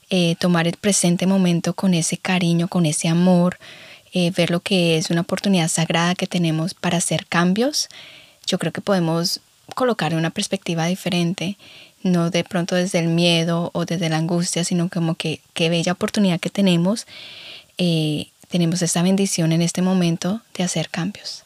eh, 0.09 0.35
tomar 0.39 0.67
el 0.67 0.75
presente 0.75 1.25
momento 1.25 1.73
con 1.73 1.93
ese 1.93 2.17
cariño, 2.17 2.67
con 2.67 2.85
ese 2.85 3.07
amor, 3.07 3.57
eh, 4.13 4.31
ver 4.31 4.51
lo 4.51 4.59
que 4.59 4.97
es 4.97 5.09
una 5.09 5.21
oportunidad 5.21 5.69
sagrada 5.69 6.15
que 6.15 6.27
tenemos 6.27 6.73
para 6.73 6.97
hacer 6.97 7.25
cambios, 7.27 7.87
yo 8.45 8.59
creo 8.59 8.73
que 8.73 8.81
podemos 8.81 9.39
colocar 9.73 10.13
una 10.13 10.31
perspectiva 10.31 10.85
diferente, 10.87 11.57
no 12.03 12.29
de 12.29 12.43
pronto 12.43 12.75
desde 12.75 12.99
el 12.99 13.07
miedo 13.07 13.69
o 13.73 13.85
desde 13.85 14.09
la 14.09 14.17
angustia, 14.17 14.65
sino 14.65 14.89
como 14.89 15.15
que 15.15 15.39
qué 15.53 15.69
bella 15.69 15.93
oportunidad 15.93 16.41
que 16.41 16.49
tenemos 16.49 17.05
eh, 17.77 18.27
tenemos 18.51 18.81
esta 18.81 19.01
bendición 19.01 19.53
en 19.53 19.61
este 19.61 19.81
momento 19.81 20.41
de 20.53 20.63
hacer 20.63 20.89
cambios. 20.89 21.43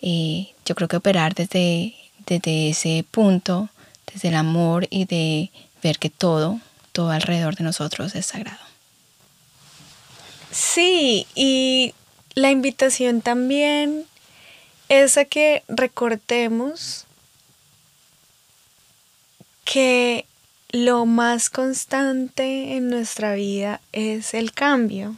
y 0.00 0.54
yo 0.64 0.76
creo 0.76 0.86
que 0.86 0.98
operar 0.98 1.34
desde, 1.34 1.94
desde 2.26 2.68
ese 2.68 3.04
punto, 3.10 3.68
desde 4.12 4.28
el 4.28 4.36
amor 4.36 4.86
y 4.90 5.06
de 5.06 5.50
ver 5.82 5.98
que 5.98 6.10
todo, 6.10 6.60
todo 6.92 7.10
alrededor 7.10 7.56
de 7.56 7.64
nosotros 7.64 8.14
es 8.14 8.26
sagrado. 8.26 8.60
Sí, 10.52 11.26
y 11.34 11.94
la 12.34 12.50
invitación 12.50 13.22
también 13.22 14.04
es 14.88 15.16
a 15.16 15.24
que 15.24 15.64
recortemos 15.66 17.06
que 19.64 20.26
lo 20.70 21.06
más 21.06 21.50
constante 21.50 22.76
en 22.76 22.88
nuestra 22.90 23.34
vida 23.34 23.80
es 23.92 24.34
el 24.34 24.52
cambio 24.52 25.16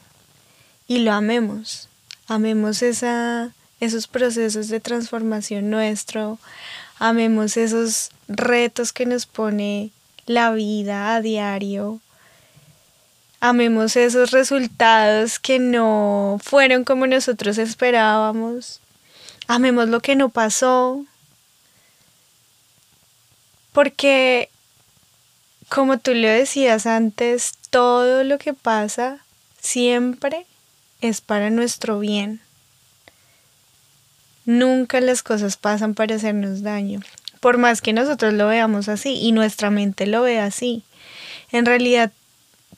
y 0.90 0.98
lo 0.98 1.12
amemos. 1.12 1.88
Amemos 2.26 2.82
esa, 2.82 3.52
esos 3.78 4.08
procesos 4.08 4.66
de 4.66 4.80
transformación 4.80 5.70
nuestro, 5.70 6.40
amemos 6.98 7.56
esos 7.56 8.10
retos 8.26 8.92
que 8.92 9.06
nos 9.06 9.24
pone 9.24 9.92
la 10.26 10.50
vida 10.50 11.14
a 11.14 11.20
diario, 11.20 12.00
amemos 13.38 13.94
esos 13.94 14.32
resultados 14.32 15.38
que 15.38 15.60
no 15.60 16.40
fueron 16.42 16.82
como 16.82 17.06
nosotros 17.06 17.58
esperábamos, 17.58 18.80
amemos 19.46 19.88
lo 19.88 20.00
que 20.00 20.16
no 20.16 20.28
pasó, 20.28 21.04
porque 23.70 24.50
como 25.68 25.98
tú 25.98 26.14
lo 26.14 26.26
decías 26.26 26.84
antes, 26.86 27.52
todo 27.70 28.24
lo 28.24 28.38
que 28.38 28.54
pasa 28.54 29.24
siempre 29.60 30.46
es 31.00 31.20
para 31.20 31.50
nuestro 31.50 31.98
bien. 31.98 32.40
Nunca 34.44 35.00
las 35.00 35.22
cosas 35.22 35.56
pasan 35.56 35.94
para 35.94 36.16
hacernos 36.16 36.62
daño, 36.62 37.00
por 37.40 37.58
más 37.58 37.82
que 37.82 37.92
nosotros 37.92 38.34
lo 38.34 38.48
veamos 38.48 38.88
así 38.88 39.14
y 39.14 39.32
nuestra 39.32 39.70
mente 39.70 40.06
lo 40.06 40.22
vea 40.22 40.44
así. 40.44 40.82
En 41.52 41.66
realidad, 41.66 42.12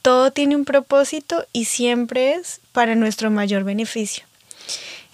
todo 0.03 0.33
tiene 0.33 0.57
un 0.57 0.65
propósito 0.65 1.47
y 1.53 1.67
siempre 1.67 2.35
es 2.35 2.61
para 2.73 2.95
nuestro 2.95 3.31
mayor 3.31 3.65
beneficio. 3.65 4.25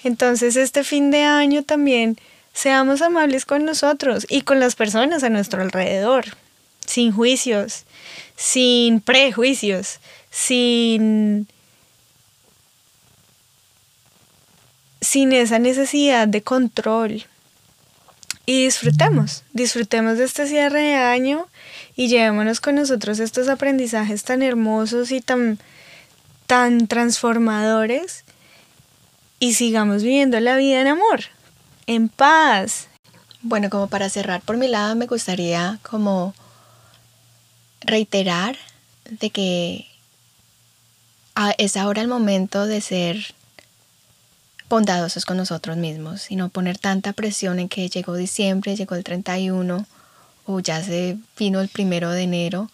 Entonces, 0.05 0.57
este 0.57 0.85
fin 0.85 1.11
de 1.11 1.25
año 1.25 1.63
también 1.63 2.19
seamos 2.53 3.03
amables 3.03 3.45
con 3.45 3.65
nosotros 3.65 4.27
y 4.29 4.43
con 4.43 4.61
las 4.61 4.75
personas 4.75 5.23
a 5.23 5.31
nuestro 5.31 5.63
alrededor, 5.63 6.25
sin 6.87 7.13
juicios, 7.13 7.85
sin 8.37 9.01
prejuicios, 9.01 10.01
sin 10.31 11.47
sin 15.01 15.33
esa 15.33 15.59
necesidad 15.59 16.29
de 16.29 16.43
control. 16.43 17.25
Y 18.47 18.65
disfrutemos, 18.65 19.45
disfrutemos 19.53 20.17
de 20.17 20.25
este 20.25 20.47
cierre 20.47 20.81
de 20.81 20.95
año 20.95 21.47
y 21.97 22.09
llevémonos 22.09 22.61
con 22.61 22.77
nosotros 22.77 23.19
estos 23.19 23.49
aprendizajes 23.49 24.25
tan 24.25 24.41
hermosos 24.43 25.13
y 25.13 25.21
tan, 25.21 25.59
tan 26.47 26.87
transformadores 26.87 28.25
y 29.39 29.55
sigamos 29.55 30.03
viviendo 30.03 30.41
la 30.41 30.57
vida 30.57 30.81
en 30.81 30.87
amor, 30.87 31.25
en 31.87 32.09
paz. 32.09 32.89
Bueno, 33.43 33.69
como 33.69 33.89
para 33.89 34.09
cerrar 34.09 34.41
por 34.41 34.57
mi 34.57 34.67
lado, 34.67 34.97
me 34.97 35.07
gustaría 35.07 35.79
como 35.83 36.35
reiterar 37.83 38.57
de 39.11 39.31
que 39.31 39.87
es 41.59 41.77
ahora 41.77 42.03
el 42.03 42.09
momento 42.09 42.67
de 42.67 42.81
ser 42.81 43.35
bondadosos 44.69 45.25
con 45.25 45.37
nosotros 45.37 45.77
mismos 45.77 46.31
y 46.31 46.37
no 46.37 46.51
poner 46.51 46.79
tanta 46.79 47.13
presión 47.13 47.59
en 47.59 47.69
que 47.69 47.89
llegó 47.89 48.15
diciembre, 48.15 48.77
llegó 48.77 48.95
el 48.95 49.05
31 49.05 49.87
o 50.47 50.61
ya 50.61 50.83
se 50.83 51.17
vino 51.39 51.61
el 51.61 51.69
primero 51.69 52.11
de 52.11 52.23
enero. 52.23 52.71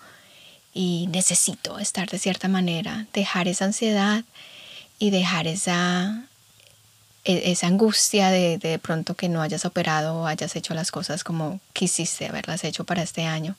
Y 0.72 1.06
necesito 1.12 1.78
estar 1.78 2.08
de 2.08 2.18
cierta 2.18 2.48
manera, 2.48 3.06
dejar 3.12 3.46
esa 3.46 3.66
ansiedad 3.66 4.24
y 4.98 5.10
dejar 5.10 5.46
esa, 5.46 6.24
e, 7.24 7.52
esa 7.52 7.68
angustia 7.68 8.30
de, 8.30 8.58
de 8.58 8.80
pronto 8.80 9.14
que 9.14 9.28
no 9.28 9.40
hayas 9.40 9.64
operado 9.64 10.16
o 10.16 10.26
hayas 10.26 10.56
hecho 10.56 10.74
las 10.74 10.90
cosas 10.90 11.22
como 11.22 11.60
quisiste 11.72 12.26
haberlas 12.26 12.64
hecho 12.64 12.84
para 12.84 13.02
este 13.02 13.22
año. 13.22 13.54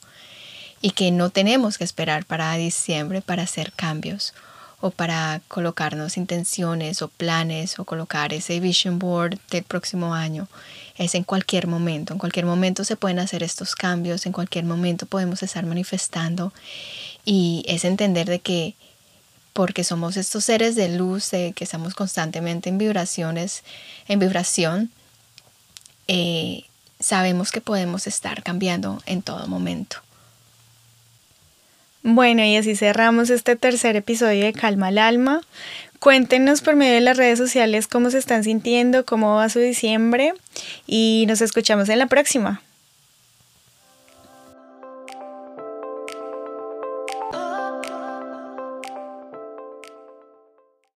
Y 0.82 0.90
que 0.90 1.10
no 1.10 1.30
tenemos 1.30 1.78
que 1.78 1.84
esperar 1.84 2.26
para 2.26 2.52
diciembre 2.56 3.22
para 3.22 3.44
hacer 3.44 3.72
cambios 3.72 4.34
o 4.80 4.90
para 4.90 5.40
colocarnos 5.48 6.16
intenciones 6.16 7.02
o 7.02 7.08
planes 7.08 7.78
o 7.78 7.84
colocar 7.84 8.32
ese 8.32 8.60
vision 8.60 8.98
board 8.98 9.38
del 9.50 9.64
próximo 9.64 10.14
año. 10.14 10.48
Es 10.96 11.14
en 11.14 11.24
cualquier 11.24 11.66
momento, 11.66 12.12
en 12.12 12.18
cualquier 12.18 12.46
momento 12.46 12.84
se 12.84 12.96
pueden 12.96 13.18
hacer 13.18 13.42
estos 13.42 13.74
cambios, 13.74 14.26
en 14.26 14.32
cualquier 14.32 14.64
momento 14.64 15.06
podemos 15.06 15.42
estar 15.42 15.64
manifestando 15.66 16.52
y 17.24 17.64
es 17.66 17.84
entender 17.84 18.28
de 18.28 18.38
que 18.38 18.74
porque 19.52 19.84
somos 19.84 20.18
estos 20.18 20.44
seres 20.44 20.74
de 20.74 20.90
luz, 20.90 21.30
que 21.30 21.54
estamos 21.58 21.94
constantemente 21.94 22.68
en 22.68 22.76
vibraciones, 22.76 23.62
en 24.06 24.18
vibración, 24.18 24.90
eh, 26.08 26.64
sabemos 27.00 27.50
que 27.50 27.62
podemos 27.62 28.06
estar 28.06 28.42
cambiando 28.42 29.02
en 29.06 29.22
todo 29.22 29.46
momento. 29.48 30.05
Bueno, 32.08 32.44
y 32.44 32.56
así 32.56 32.76
cerramos 32.76 33.30
este 33.30 33.56
tercer 33.56 33.96
episodio 33.96 34.44
de 34.44 34.52
Calma 34.52 34.86
al 34.86 34.98
Alma. 34.98 35.40
Cuéntenos 35.98 36.62
por 36.62 36.76
medio 36.76 36.94
de 36.94 37.00
las 37.00 37.16
redes 37.16 37.36
sociales 37.36 37.88
cómo 37.88 38.10
se 38.10 38.18
están 38.18 38.44
sintiendo, 38.44 39.04
cómo 39.04 39.34
va 39.34 39.48
su 39.48 39.58
diciembre 39.58 40.32
y 40.86 41.24
nos 41.26 41.40
escuchamos 41.40 41.88
en 41.88 41.98
la 41.98 42.06
próxima. 42.06 42.62